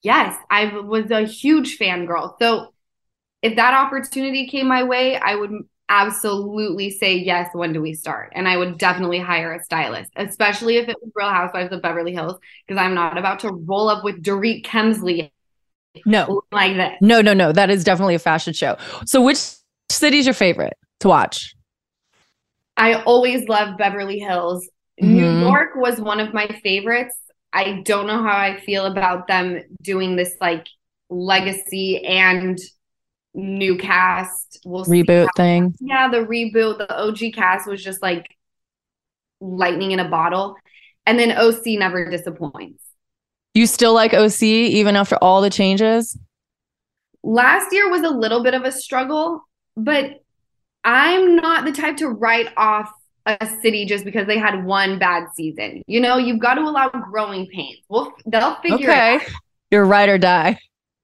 [0.04, 2.36] Yes, I was a huge fangirl.
[2.40, 2.74] So
[3.42, 5.52] if that opportunity came my way, I would
[5.90, 7.50] absolutely say yes.
[7.54, 8.34] When do we start?
[8.36, 12.14] And I would definitely hire a stylist, especially if it was Real Housewives of Beverly
[12.14, 15.32] Hills, because I'm not about to roll up with Dorit Kemsley.
[16.06, 17.02] No, like that.
[17.02, 17.52] No, no, no.
[17.52, 18.78] That is definitely a fashion show.
[19.06, 19.38] So, which
[19.90, 21.56] city is your favorite to watch?
[22.78, 24.68] I always love Beverly Hills.
[25.02, 25.14] Mm-hmm.
[25.14, 27.16] New York was one of my favorites.
[27.54, 30.68] I don't know how I feel about them doing this like
[31.10, 32.60] legacy and
[33.34, 34.60] new cast.
[34.66, 35.76] We'll reboot thing.
[35.80, 38.28] Yeah, the reboot, the OG cast was just like
[39.40, 40.56] lightning in a bottle.
[41.06, 42.84] And then OC never disappoints.
[43.54, 46.18] You still like OC even after all the changes?
[47.24, 50.22] Last year was a little bit of a struggle, but
[50.84, 52.92] I'm not the type to write off
[53.26, 55.84] a city just because they had one bad season.
[55.88, 57.80] You know, you've got to allow growing pains.
[57.90, 59.16] Well, they'll figure okay.
[59.16, 59.28] it out.
[59.72, 60.60] You're ride or die.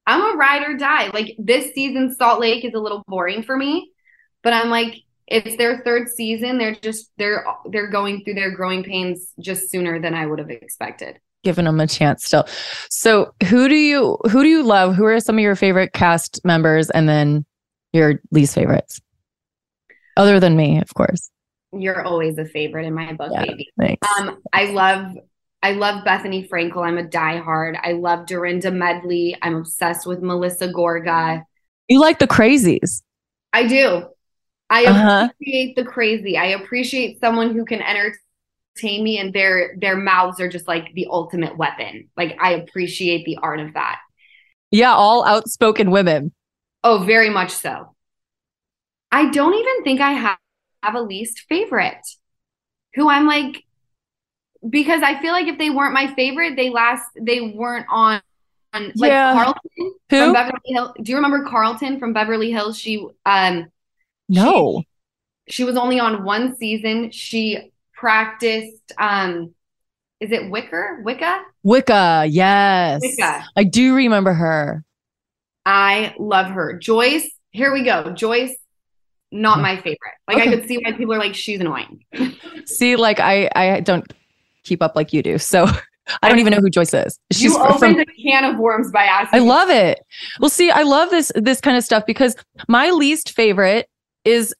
[0.06, 1.10] I'm a ride or die.
[1.10, 3.92] Like this season, Salt Lake is a little boring for me,
[4.44, 4.96] but I'm like,
[5.28, 6.58] it's their third season.
[6.58, 10.50] They're just they're they're going through their growing pains just sooner than I would have
[10.50, 11.20] expected.
[11.44, 12.46] Giving them a chance still.
[12.90, 14.96] So who do you who do you love?
[14.96, 17.46] Who are some of your favorite cast members, and then
[17.94, 19.02] your least favorites?
[20.18, 21.30] Other than me, of course.
[21.74, 23.70] You're always a favorite in my book, Yeah, baby.
[23.80, 24.08] thanks.
[24.18, 25.16] Um, I love
[25.64, 26.86] I love Bethenny Frankel.
[26.86, 27.80] I'm a diehard.
[27.84, 29.38] I love Dorinda Medley.
[29.44, 31.44] I'm obsessed with Melissa Gorga.
[31.88, 33.04] You like the crazies.
[33.54, 34.08] I do.
[34.70, 35.30] I Uh-huh.
[35.32, 36.36] appreciate the crazy.
[36.38, 41.08] I appreciate someone who can entertain me and their their mouths are just like the
[41.10, 42.10] ultimate weapon.
[42.18, 44.00] Like I appreciate the art of that.
[44.72, 46.34] Yeah, all outspoken women.
[46.84, 47.96] Oh, very much so.
[49.12, 50.38] I don't even think I have,
[50.84, 52.02] have a least favorite
[52.96, 53.64] who I'm like
[54.68, 58.22] because I feel like if they weren't my favorite, they last they weren't on
[58.74, 59.34] on like Yeah.
[59.34, 59.62] Carlton
[60.10, 60.18] Who?
[60.18, 60.92] from Beverly Hills.
[61.02, 62.78] Do you remember Carlton from Beverly Hills?
[62.78, 63.68] She um
[64.30, 64.84] No.
[65.50, 67.12] she was only on one season.
[67.12, 69.54] She practiced um
[70.20, 71.02] is it Wicker?
[71.04, 71.42] Wicca?
[71.64, 73.02] Wicca, yes.
[73.02, 73.44] Wicca.
[73.56, 74.84] I do remember her.
[75.66, 76.74] I love her.
[76.78, 78.12] Joyce, here we go.
[78.12, 78.56] Joyce,
[79.32, 79.64] not hmm.
[79.64, 80.16] my favorite.
[80.28, 82.04] Like I could see why people are like, she's annoying.
[82.66, 84.12] See, like I I don't
[84.64, 85.38] keep up like you do.
[85.38, 85.68] So
[86.22, 87.20] I don't even know who Joyce is.
[87.32, 89.40] She's you opened from a can of worms by asking.
[89.40, 90.00] I love it.
[90.40, 92.36] Well, see, I love this this kind of stuff because
[92.68, 93.90] my least favorite
[94.26, 94.54] is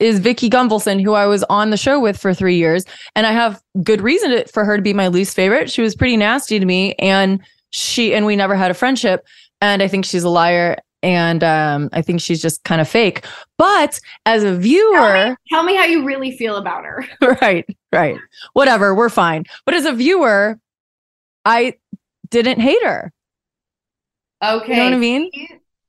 [0.00, 2.84] is Vicki Gunvalson, who I was on the show with for three years,
[3.14, 5.70] and I have good reason to, for her to be my least favorite.
[5.70, 7.40] She was pretty nasty to me, and
[7.70, 9.24] she and we never had a friendship.
[9.60, 13.24] And I think she's a liar, and um, I think she's just kind of fake.
[13.56, 17.04] But as a viewer, Tell me how you really feel about her.
[17.42, 18.16] right, right,
[18.52, 19.44] whatever, we're fine.
[19.64, 20.58] But as a viewer,
[21.44, 21.74] I
[22.30, 23.12] didn't hate her.
[24.42, 24.72] Okay.
[24.72, 25.30] You know what I mean?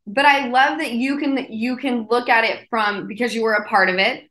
[0.08, 3.54] But I love that you can you can look at it from because you were
[3.54, 4.30] a part of it,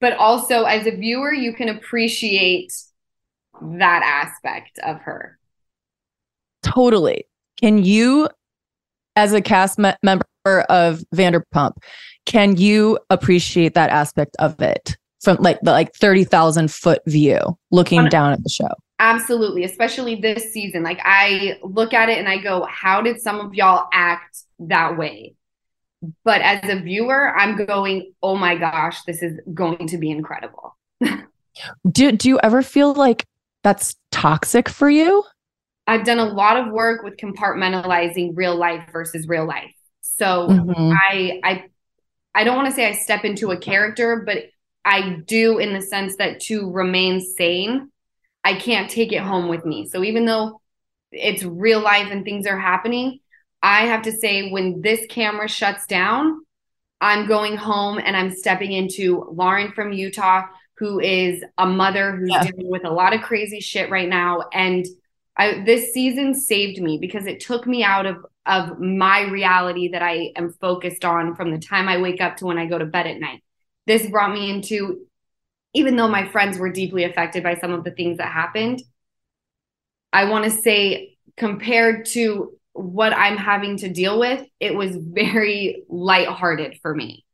[0.00, 2.72] but also as a viewer, you can appreciate
[3.62, 5.38] that aspect of her.
[6.62, 7.26] Totally.
[7.60, 8.28] Can you,
[9.16, 10.24] as a cast me- member
[10.68, 11.72] of Vanderpump,
[12.26, 17.38] can you appreciate that aspect of it from like the like thirty thousand foot view,
[17.70, 18.68] looking down at the show?
[18.98, 20.82] Absolutely, especially this season.
[20.82, 24.96] Like I look at it and I go, how did some of y'all act that
[24.96, 25.34] way?
[26.24, 30.76] But as a viewer, I'm going, oh my gosh, this is going to be incredible.
[31.90, 33.24] Do Do you ever feel like
[33.62, 35.24] that's toxic for you?
[35.86, 39.70] I've done a lot of work with compartmentalizing real life versus real life.
[40.02, 41.02] So Mhm.
[41.10, 41.64] I I
[42.34, 44.38] I don't want to say I step into a character, but
[44.84, 47.90] I do in the sense that to remain sane,
[48.44, 49.88] I can't take it home with me.
[49.88, 50.60] So even though
[51.12, 53.20] it's real life and things are happening,
[53.62, 56.40] I have to say when this camera shuts down,
[57.00, 60.44] I'm going home and I'm stepping into Lauren from Utah,
[60.78, 62.40] who is a mother who's Yeah.
[62.40, 64.44] dealing with a lot of crazy shit right now.
[64.52, 64.86] And
[65.36, 70.02] I, this season saved me because it took me out of of my reality that
[70.02, 72.86] I am focused on from the time I wake up to when I go to
[72.86, 73.42] bed at night.
[73.86, 75.06] This brought me into,
[75.74, 78.82] even though my friends were deeply affected by some of the things that happened,
[80.12, 85.84] I want to say compared to what I'm having to deal with, it was very
[85.88, 87.24] lighthearted for me.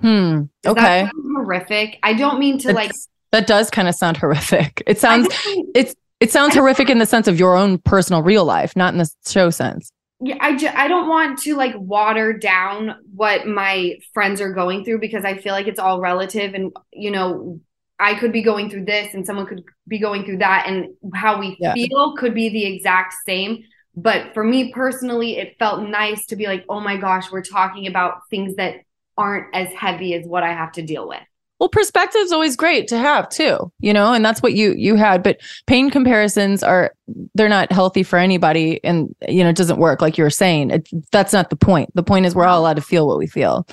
[0.00, 0.42] Hmm.
[0.64, 1.08] Okay.
[1.34, 1.98] horrific?
[2.02, 2.92] I don't mean to like.
[3.32, 4.82] That does kind of sound horrific.
[4.86, 5.26] It sounds
[5.74, 8.98] it's it sounds horrific in the sense of your own personal real life, not in
[8.98, 9.90] the show sense.
[10.20, 14.84] yeah, I ju- I don't want to like water down what my friends are going
[14.84, 17.60] through because I feel like it's all relative and you know
[17.98, 21.38] I could be going through this and someone could be going through that and how
[21.38, 21.74] we Yeah.
[21.74, 23.64] feel could be the exact same
[23.96, 27.86] but for me personally it felt nice to be like oh my gosh we're talking
[27.86, 28.76] about things that
[29.16, 31.20] aren't as heavy as what I have to deal with
[31.64, 35.22] Well, perspective's always great to have too, you know, and that's what you you had.
[35.22, 36.92] But pain comparisons are
[37.34, 40.72] they're not healthy for anybody, and you know it doesn't work like you were saying.
[40.72, 41.88] It, that's not the point.
[41.94, 43.66] The point is we're all allowed to feel what we feel.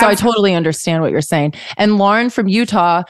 [0.00, 1.54] So I totally understand what you're saying.
[1.76, 3.04] And Lauren from Utah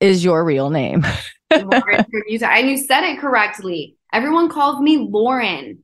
[0.00, 1.06] is your real name.
[1.52, 5.78] Lauren from Utah and you said it correctly everyone calls me Lauren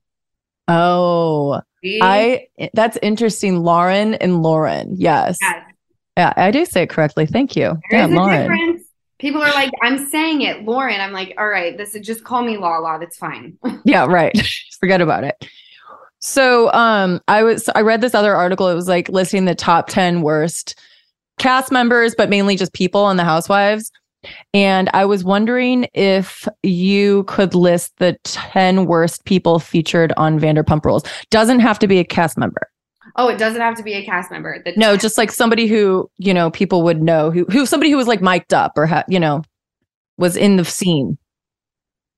[0.66, 2.00] Oh, See?
[2.03, 3.62] I that's interesting.
[3.62, 4.94] Lauren and Lauren.
[4.96, 5.38] Yes.
[5.40, 5.72] Yes.
[6.17, 7.27] Yeah, I do say it correctly.
[7.27, 7.79] Thank you.
[7.91, 8.41] There Yeah, a Lauren.
[8.43, 8.83] difference.
[9.19, 11.01] People are like, I'm saying it, Lauren.
[11.01, 12.99] I'm like, all right, this is just call me Lala.
[13.01, 13.57] That's fine.
[13.85, 14.33] Yeah, right.
[14.81, 15.35] Forget about it.
[16.21, 18.69] So, um, I was I read this other article.
[18.69, 20.79] It was like listing the top ten worst
[21.39, 23.91] cast members, but mainly just people on the Housewives.
[24.55, 30.85] And I was wondering if you could list the 10 worst people featured on Vanderpump
[30.85, 31.03] Rules.
[31.31, 32.69] Doesn't have to be a cast member.
[33.17, 34.63] Oh, it doesn't have to be a cast member.
[34.65, 37.97] The No, just like somebody who, you know, people would know who, who somebody who
[37.97, 39.43] was like mic'd up or, ha- you know,
[40.17, 41.19] was in the scene.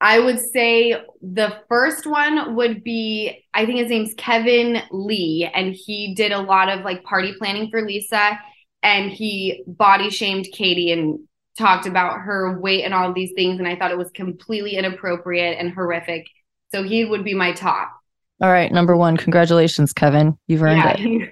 [0.01, 5.75] I would say the first one would be I think his name's Kevin Lee, and
[5.75, 8.39] he did a lot of like party planning for Lisa,
[8.83, 11.21] and he body shamed Katie and
[11.57, 15.57] talked about her weight and all these things, and I thought it was completely inappropriate
[15.59, 16.27] and horrific.
[16.71, 17.93] So he would be my top.
[18.41, 18.71] All right.
[18.73, 19.17] Number one.
[19.17, 20.37] Congratulations, Kevin.
[20.49, 20.99] You've earned Yeah, it.
[20.99, 21.25] he,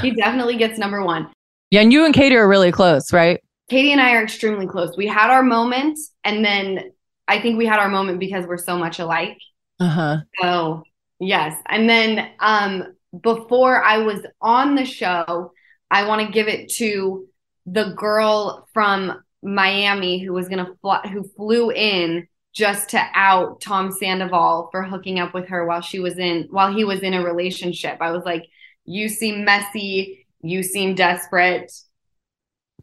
[0.02, 1.30] he definitely gets number one.
[1.70, 1.80] Yeah.
[1.80, 3.40] And you and Katie are really close, right?
[3.70, 4.96] Katie and I are extremely close.
[4.96, 6.92] We had our moment, and then
[7.28, 9.38] I think we had our moment because we're so much alike.
[9.80, 10.16] Uh huh.
[10.40, 10.82] So
[11.20, 11.56] yes.
[11.68, 15.52] And then um before I was on the show,
[15.90, 17.26] I want to give it to
[17.66, 23.90] the girl from Miami who was gonna fly, who flew in just to out Tom
[23.90, 27.24] Sandoval for hooking up with her while she was in while he was in a
[27.24, 27.98] relationship.
[28.00, 28.46] I was like,
[28.84, 31.72] you seem messy, you seem desperate.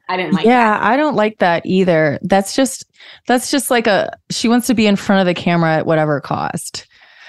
[0.08, 2.18] I didn't like yeah, I don't like that either.
[2.24, 2.86] That's just
[3.28, 6.20] that's just like a she wants to be in front of the camera at whatever
[6.20, 6.88] cost.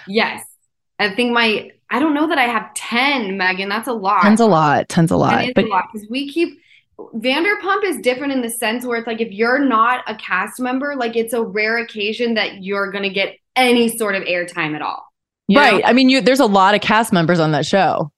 [0.09, 0.43] Yes.
[0.99, 3.68] I think my I don't know that I have 10, Megan.
[3.68, 4.22] That's a lot.
[4.22, 5.47] Tons a lot, tons a lot.
[5.55, 6.59] But a lot because we keep
[7.14, 10.94] Vanderpump is different in the sense where it's like if you're not a cast member,
[10.96, 15.05] like it's a rare occasion that you're gonna get any sort of airtime at all.
[15.48, 15.82] Right.
[15.82, 15.88] Know?
[15.88, 18.12] I mean, you there's a lot of cast members on that show.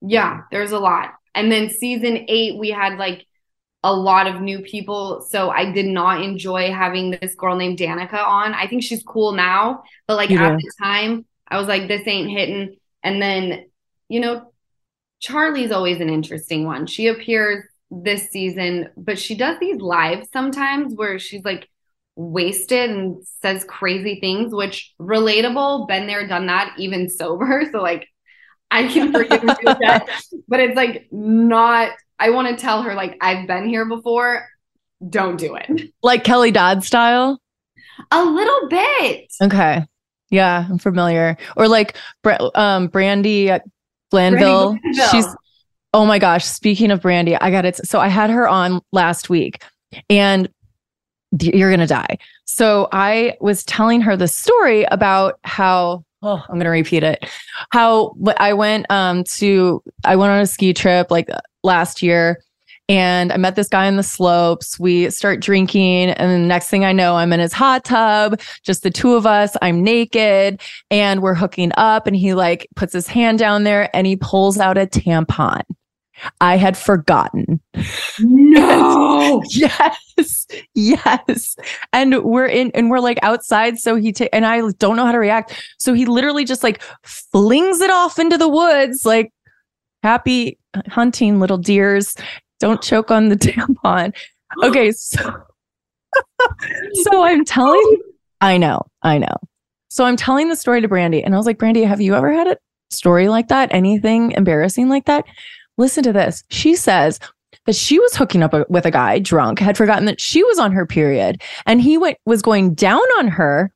[0.00, 1.12] Yeah, there's a lot.
[1.34, 3.26] And then season eight, we had like
[3.84, 5.26] a lot of new people.
[5.28, 8.54] So I did not enjoy having this girl named Danica on.
[8.54, 12.06] I think she's cool now, but like You at the time, I was like, this
[12.06, 12.76] ain't hitting.
[13.02, 13.66] And then,
[14.08, 14.52] you know,
[15.20, 16.86] Charlie's always an interesting one.
[16.86, 21.68] She appears this season, but she does these lives sometimes where she's like
[22.16, 27.64] wasted and says crazy things, which relatable, been there, done that, even sober.
[27.72, 28.08] So like
[28.70, 30.06] I can forgive that,
[30.48, 31.90] but it's like not.
[32.18, 34.48] I want to tell her like I've been here before.
[35.08, 35.92] Don't do it.
[36.02, 37.40] Like Kelly Dodd style.
[38.10, 39.32] A little bit.
[39.42, 39.84] Okay.
[40.30, 41.36] Yeah, I'm familiar.
[41.56, 43.60] Or like um Brandi.
[44.12, 44.78] Glanville.
[45.10, 45.26] She's
[45.94, 47.76] oh my gosh, speaking of Brandi, I got it.
[47.86, 49.62] So I had her on last week
[50.08, 50.48] and
[51.40, 52.18] you're going to die.
[52.44, 57.28] So I was telling her the story about how oh, I'm going to repeat it.
[57.70, 61.28] How I went um to I went on a ski trip like
[61.62, 62.42] last year
[62.88, 64.78] and I met this guy on the slopes.
[64.78, 68.82] We start drinking, and the next thing I know, I'm in his hot tub, just
[68.82, 69.56] the two of us.
[69.62, 72.06] I'm naked, and we're hooking up.
[72.06, 75.62] And he like puts his hand down there, and he pulls out a tampon.
[76.40, 77.60] I had forgotten.
[78.20, 79.42] No.
[79.50, 81.56] yes, yes.
[81.92, 83.78] And we're in, and we're like outside.
[83.78, 85.60] So he ta- and I don't know how to react.
[85.78, 89.32] So he literally just like flings it off into the woods, like
[90.02, 90.58] happy
[90.88, 92.14] hunting, little deers.
[92.60, 94.14] Don't choke on the tampon.
[94.62, 95.42] Okay, so
[96.94, 97.96] so I'm telling.
[98.40, 99.36] I know, I know.
[99.88, 102.32] So I'm telling the story to Brandi, and I was like, Brandi, have you ever
[102.32, 102.56] had a
[102.90, 103.72] story like that?
[103.72, 105.24] Anything embarrassing like that?
[105.78, 106.44] Listen to this.
[106.50, 107.18] She says
[107.66, 110.72] that she was hooking up with a guy drunk, had forgotten that she was on
[110.72, 113.72] her period, and he went was going down on her.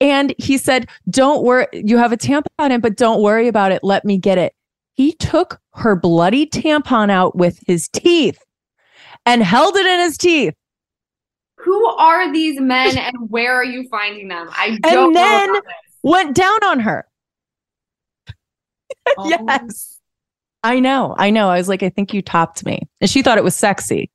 [0.00, 3.82] And he said, Don't worry, you have a tampon in, but don't worry about it.
[3.82, 4.54] Let me get it.
[4.94, 8.38] He took her bloody tampon out with his teeth
[9.26, 10.54] and held it in his teeth.
[11.58, 14.48] Who are these men and where are you finding them?
[14.52, 15.60] I don't And then know.
[16.02, 17.06] went down on her.
[19.16, 19.28] Oh.
[19.48, 19.98] yes.
[20.64, 21.14] I know.
[21.16, 21.48] I know.
[21.50, 22.80] I was like, I think you topped me.
[23.00, 24.10] And she thought it was sexy.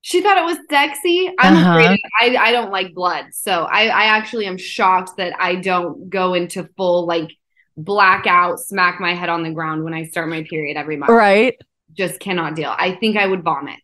[0.00, 1.30] She thought it was sexy.
[1.38, 1.70] I'm Uh-huh.
[1.78, 3.26] afraid I, I don't like blood.
[3.32, 7.30] So I, I actually am shocked that I don't go into full like
[7.76, 11.10] blackout, smack my head on the ground when I start my period every month.
[11.10, 11.60] Right.
[11.92, 12.74] Just cannot deal.
[12.76, 13.78] I think I would vomit.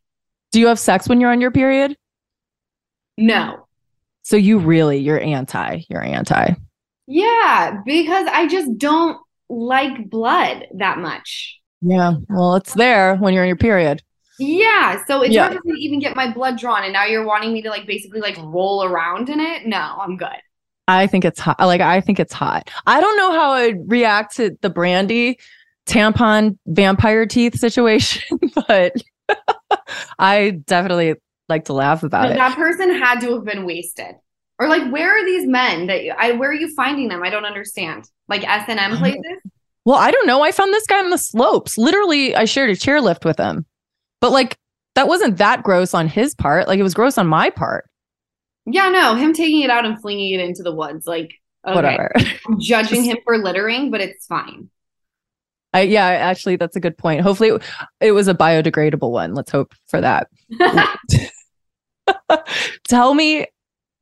[0.52, 1.96] Do you have sex when you're on your period?
[3.18, 3.66] No.
[4.22, 5.82] So you really, you're anti.
[5.90, 6.54] You're anti.
[7.06, 9.18] Yeah, because I just don't
[9.50, 11.58] like blood that much.
[11.82, 12.14] Yeah.
[12.28, 14.02] Well, it's there when you're in your period.
[14.38, 15.48] Yeah, so it's Yeah.
[15.48, 18.20] hard to even get my blood drawn, and now you're wanting me to like basically
[18.20, 19.66] like roll around in it.
[19.66, 20.28] No, I'm good.
[20.88, 21.60] I think it's hot.
[21.60, 22.68] Like, I think it's hot.
[22.86, 25.36] I don't know how I'd react to the Brandi
[25.86, 28.94] tampon vampire teeth situation, but
[30.18, 31.14] I definitely
[31.48, 32.36] like to laugh about it.
[32.36, 34.16] that person had to have been wasted,
[34.58, 37.22] or like where are these men that you, I where are you finding them?
[37.22, 38.08] I don't understand.
[38.28, 39.20] Like S and M places.
[39.84, 40.42] Well, I don't know.
[40.42, 41.76] I found this guy on the slopes.
[41.76, 43.66] Literally, I shared a chairlift with him.
[44.20, 44.56] But like
[44.94, 46.68] that wasn't that gross on his part.
[46.68, 47.88] Like it was gross on my part.
[48.66, 51.34] Yeah, no, him taking it out and flinging it into the woods, like
[51.66, 51.74] okay.
[51.74, 52.12] Whatever.
[52.46, 54.70] I'm judging him for littering, but it's fine.
[55.74, 57.22] I, yeah, actually, that's a good point.
[57.22, 57.62] Hopefully, it,
[58.00, 59.34] it was a biodegradable one.
[59.34, 60.28] Let's hope for that.
[62.84, 63.46] Tell me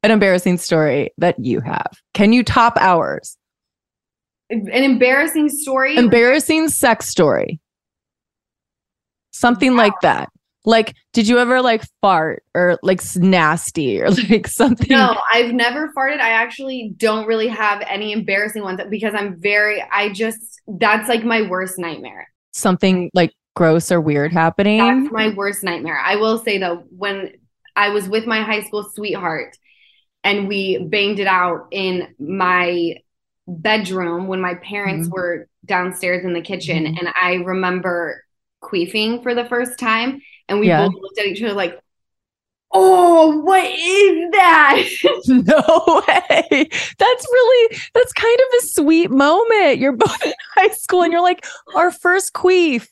[0.02, 1.92] an embarrassing story that you have.
[2.12, 3.36] Can you top ours?
[4.50, 5.96] An embarrassing story.
[5.96, 7.60] Embarrassing sex story.
[9.30, 10.28] Something like that.
[10.64, 14.88] Like, did you ever like fart or like nasty or like something?
[14.90, 16.20] No, I've never farted.
[16.20, 21.24] I actually don't really have any embarrassing ones because I'm very, I just, that's like
[21.24, 22.28] my worst nightmare.
[22.52, 24.78] Something like gross or weird happening.
[24.78, 25.98] That's my worst nightmare.
[25.98, 27.32] I will say though, when
[27.76, 29.56] I was with my high school sweetheart
[30.24, 32.96] and we banged it out in my
[33.50, 35.12] bedroom when my parents Mhm.
[35.12, 36.84] were downstairs in the kitchen.
[36.84, 36.98] Mhm.
[36.98, 38.24] And I remember
[38.62, 40.22] queefing for the first time.
[40.48, 40.86] And we Yeah.
[40.86, 41.78] both looked at each other like,
[42.72, 44.82] oh, what is that?
[45.26, 46.68] no way.
[46.98, 49.78] That's really that's kind of a sweet moment.
[49.78, 51.44] You're both in high school and you're like,
[51.74, 52.88] our first queef.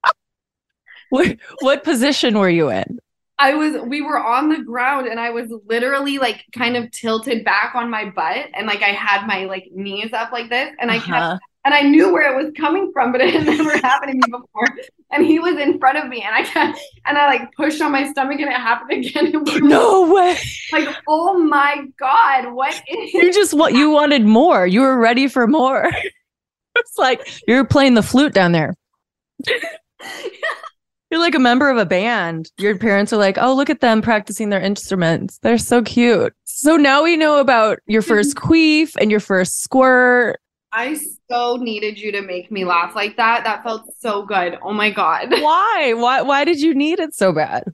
[1.10, 2.98] what, what position were you in?
[3.38, 7.44] I was we were on the ground and I was literally like kind of tilted
[7.44, 10.90] back on my butt and like I had my like knees up like this and
[10.90, 11.38] I Uh-huh.
[11.38, 14.16] kept and I knew where it was coming from, but it had never happened to
[14.16, 14.74] me before.
[15.12, 17.92] And he was in front of me and I kept and I like pushed on
[17.92, 19.32] my stomach and it happened again.
[19.34, 20.36] And we No way.
[20.72, 24.66] like, oh my God, what is You just what you wanted more.
[24.66, 25.90] You were ready for more.
[26.76, 28.74] it's like you're playing the flute down there.
[31.10, 32.50] You're like a member of a band.
[32.58, 35.38] Your parents are like, oh, look at them practicing their instruments.
[35.38, 36.34] They're so cute.
[36.44, 40.38] So now we know about your first queef and your first squirt.
[40.72, 40.98] I
[41.30, 43.44] so needed you to make me laugh like that.
[43.44, 44.58] That felt so good.
[44.62, 45.30] Oh my God.
[45.30, 45.94] Why?
[45.96, 47.64] Why why did you need it so bad?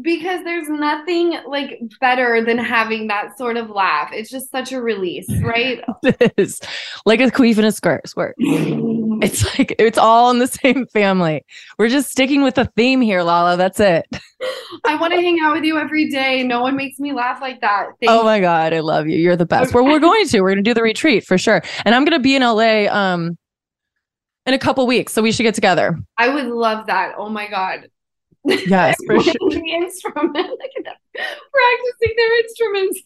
[0.00, 4.10] Because there's nothing like better than having that sort of laugh.
[4.12, 5.80] It's just such a release, right?
[6.02, 6.60] It is
[7.06, 8.36] like a queef and a squirt squirt.
[9.22, 11.42] It's like it's all in the same family.
[11.78, 13.56] We're just sticking with the theme here, Lala.
[13.56, 14.06] That's it.
[14.84, 16.42] I want to hang out with you every day.
[16.42, 17.86] No one makes me laugh like that.
[18.00, 19.16] Thank Oh my god, I love you.
[19.16, 19.72] You're the best.
[19.72, 20.40] Well, we're going to.
[20.42, 21.62] We're going to do the retreat for sure.
[21.86, 23.38] And I'm going to be in LA um
[24.44, 25.98] in a couple weeks, so we should get together.
[26.18, 27.14] I would love that.
[27.16, 27.88] Oh my God.
[28.48, 29.32] Yes, for sure.
[29.50, 30.34] the instrument.
[30.36, 33.00] Look at them practicing their instruments.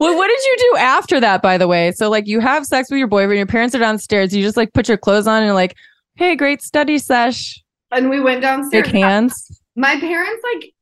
[0.00, 1.92] Well, what did you do after that, by the way?
[1.92, 4.72] So, like, you have sex with your boyfriend, your parents are downstairs, you just like
[4.72, 5.76] put your clothes on and like,
[6.16, 7.62] hey, great study sesh.
[7.92, 8.86] And we went downstairs.
[8.86, 9.62] Shake hands.
[9.76, 10.74] My parents like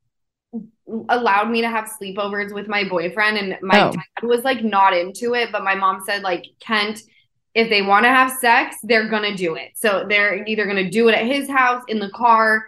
[1.11, 3.93] allowed me to have sleepovers with my boyfriend and my Oh.
[3.93, 7.01] dad was like not into it, but my mom said like Kent
[7.55, 9.73] if they want to have sex, they're going to do it.
[9.75, 12.65] So they're either going to do it at his house in the car.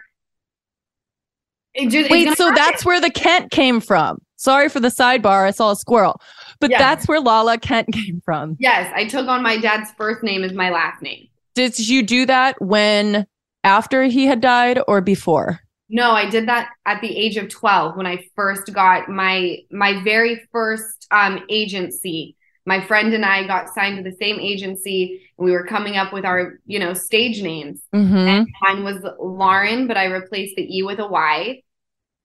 [1.73, 2.55] It just, Wait, so happen.
[2.55, 4.19] that's where the Kent came from.
[4.37, 5.45] Sorry for the sidebar.
[5.45, 6.21] I saw a squirrel,
[6.59, 6.77] but Yeah.
[6.77, 8.55] that's where Lala Kent came from.
[8.59, 11.27] Yes, I took on my dad's first name as my last name.
[11.53, 13.25] Did you do that when
[13.63, 15.59] after he had died or before?
[15.89, 20.01] No, I did that at the age of 12 when I first got my my
[20.03, 22.35] very first um agency.
[22.65, 26.11] My friend and I got signed to the same agency and we were coming up
[26.13, 27.81] with our, you know, stage names.
[27.93, 28.15] Mm-hmm.
[28.17, 31.61] And mine was Lauren, but I replaced the E with a Y.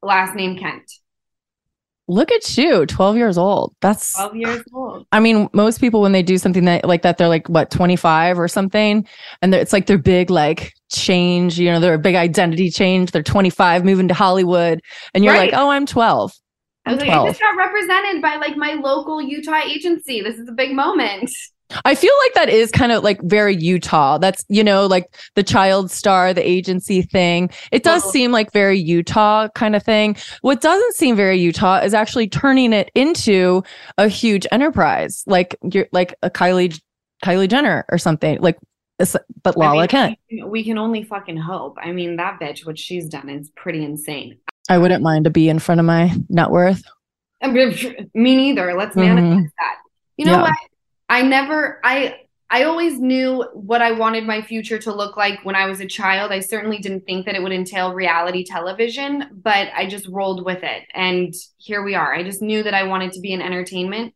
[0.03, 0.91] Last name Kent.
[2.09, 3.77] Look at you, 12 years old.
[3.81, 5.07] That's 12 years old.
[5.13, 8.37] I mean, most people when they do something that like that, they're like what 25
[8.39, 9.07] or something,
[9.43, 11.57] and it's like their big like change.
[11.61, 13.13] You know, they're a big identity change.
[13.13, 14.81] They're 25, moving to Hollywood,
[15.15, 15.53] and you're Right.
[15.53, 16.33] like, oh, I'm 12.
[16.87, 20.21] I was I'm like, I just got represented by like my local Utah agency.
[20.23, 21.31] This is a big moment.
[21.85, 24.19] I feel like that is kind of like very Utah.
[24.19, 25.05] That's you know like
[25.37, 27.49] the child star, the agency thing.
[27.71, 30.17] It does seem like very Utah kind of thing.
[30.41, 33.63] What doesn't seem very Utah is actually turning it into
[33.99, 36.81] a huge enterprise, like you're like a Kylie
[37.25, 38.41] Kylie Jenner or something.
[38.41, 38.59] Like,
[38.99, 40.19] but I Lala mean, Kent.
[40.31, 41.79] we can- We can only fucking hope.
[41.81, 44.39] I mean, that bitch, what she's done is pretty insane.
[44.71, 46.85] I wouldn't mind to be in front of my net worth.
[48.15, 48.73] Me neither.
[48.75, 49.45] Let's manifest mm-hmm.
[49.59, 49.77] that.
[50.17, 50.43] You know Yeah.
[50.43, 50.57] what?
[51.09, 55.57] I never I I always knew what I wanted my future to look like when
[55.57, 56.31] I was a child.
[56.31, 60.63] I certainly didn't think that it would entail reality television, but I just rolled with
[60.63, 60.85] it.
[60.95, 62.15] And here we are.
[62.15, 64.15] I just knew that I wanted to be in entertainment.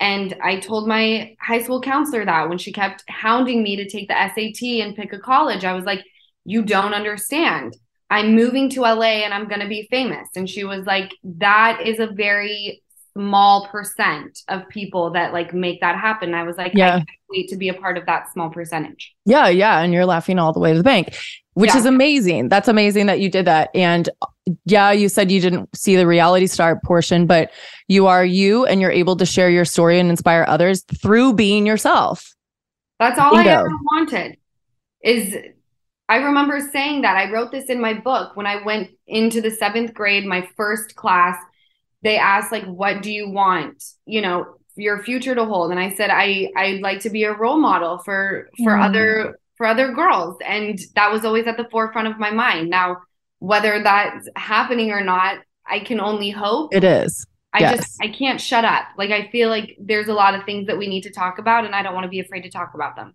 [0.00, 4.08] And I told my high school counselor that when she kept hounding me to take
[4.08, 6.04] the SAT and pick a college, I was like,
[6.44, 7.76] You don't understand.
[8.12, 10.28] I'm moving to LA and I'm going to be famous.
[10.36, 12.82] And she was like, That is a very
[13.14, 16.34] small percent of people that like make that happen.
[16.34, 16.88] I was like, Yeah.
[16.88, 19.14] I can't wait to be a part of that small percentage.
[19.24, 19.80] Yeah, yeah.
[19.80, 21.16] And you're laughing all the way to the bank,
[21.54, 21.78] which Yeah.
[21.78, 22.50] is amazing.
[22.50, 23.70] That's amazing that you did that.
[23.74, 24.10] And
[24.66, 27.50] yeah, you said you didn't see the reality star portion, but
[27.88, 31.64] you are you and you're able to share your story and inspire others through being
[31.64, 32.34] yourself.
[32.98, 33.48] That's all Bingo.
[33.48, 34.36] I ever wanted.
[35.02, 35.34] Is
[36.08, 37.16] I remember saying that.
[37.16, 40.94] I wrote this in my book when I went into the seventh grade, my first
[40.94, 41.36] class.
[42.02, 45.70] They asked, like, what do you want, you know, your future to hold?
[45.70, 48.84] And I said, I I'd like to be a role model for for Mm.
[48.84, 50.36] other for other girls.
[50.44, 52.68] And that was always at the forefront of my mind.
[52.70, 52.96] Now,
[53.38, 56.74] whether that's happening or not, I can only hope.
[56.74, 57.24] It is.
[57.54, 57.76] I yes.
[57.76, 58.84] just I can't shut up.
[58.96, 61.64] Like I feel like there's a lot of things that we need to talk about
[61.64, 63.14] and I don't want to be afraid to talk about them.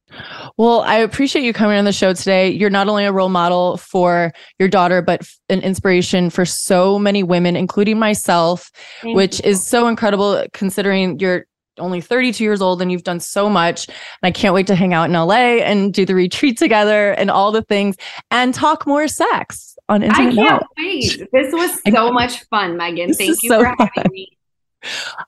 [0.57, 2.49] Well, I appreciate you coming on the show today.
[2.49, 7.23] You're not only a role model for your daughter, but an inspiration for so many
[7.23, 8.71] women, including myself,
[9.01, 9.49] Thank which you.
[9.49, 11.45] is so incredible considering you're
[11.79, 13.88] only 32 years old and you've done so much.
[13.88, 17.31] And I can't wait to hang out in LA and do the retreat together and
[17.31, 17.95] all the things
[18.31, 20.67] and talk more sex on I Intimate can't Knowledge.
[20.77, 21.27] wait.
[21.31, 23.07] This was so much fun, Megan.
[23.09, 24.05] This Thank you so for having fun.
[24.11, 24.38] me.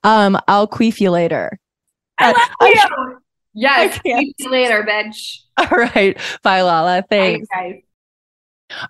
[0.04, 1.60] Um, I'll queef you later.
[2.20, 3.18] I Uh, love I- you.
[3.56, 3.96] Yes.
[3.96, 4.28] I can't.
[4.28, 5.38] See you later, bitch.
[5.58, 6.18] All right.
[6.44, 7.02] Bye, Lala.
[7.02, 7.48] Bye, Thanks.
[7.54, 7.82] guys.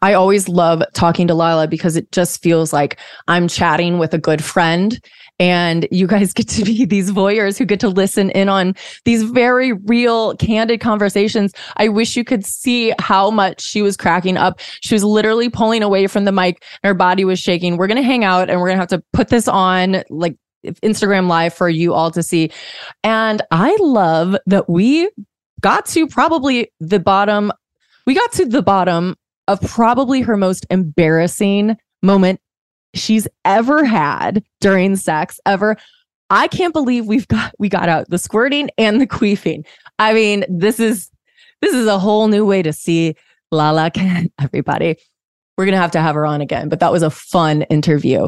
[0.01, 2.99] I always love talking to Lala because it just feels like
[3.29, 4.99] I'm chatting with a good friend.
[5.39, 8.75] And you guys get to be these voyeurs who get to listen in on
[9.05, 11.53] these very real, candid conversations.
[11.77, 14.59] I wish you could see how much she was cracking up.
[14.81, 17.77] She was literally pulling away from the mic and her body was shaking.
[17.77, 20.35] We're going to hang out and we're going to have to put this on like
[20.65, 22.51] Instagram live for you all to see.
[23.03, 25.09] And I love that we
[25.61, 27.51] got to probably the bottom.
[28.05, 29.15] We got to the bottom
[29.47, 32.39] of probably her most embarrassing moment
[32.93, 35.77] she's ever had during sex ever.
[36.29, 39.65] I can't believe we've got we got out the squirting and the queefing.
[39.97, 41.09] I mean, this is
[41.61, 43.15] this is a whole new way to see
[43.51, 44.97] Lala Kent, everybody.
[45.57, 48.27] We're gonna have to have her on again, but that was a fun interview.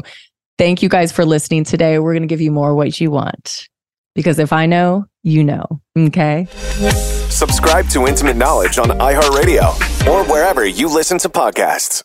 [0.58, 1.98] Thank you guys for listening today.
[1.98, 3.68] We're gonna give you more what you want.
[4.14, 5.80] Because if I know, you know.
[5.96, 6.46] Okay.
[7.30, 12.04] Subscribe to Intimate Knowledge on iHeartRadio or wherever you listen to podcasts.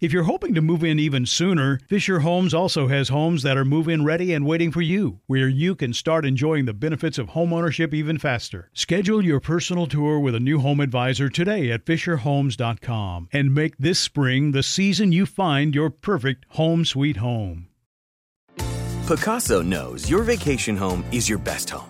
[0.00, 3.66] If you're hoping to move in even sooner, Fisher Homes also has homes that are
[3.66, 7.28] move in ready and waiting for you, where you can start enjoying the benefits of
[7.28, 8.70] homeownership even faster.
[8.72, 13.98] Schedule your personal tour with a new home advisor today at FisherHomes.com and make this
[13.98, 17.68] spring the season you find your perfect home sweet home.
[19.04, 21.89] Pacaso knows your vacation home is your best home.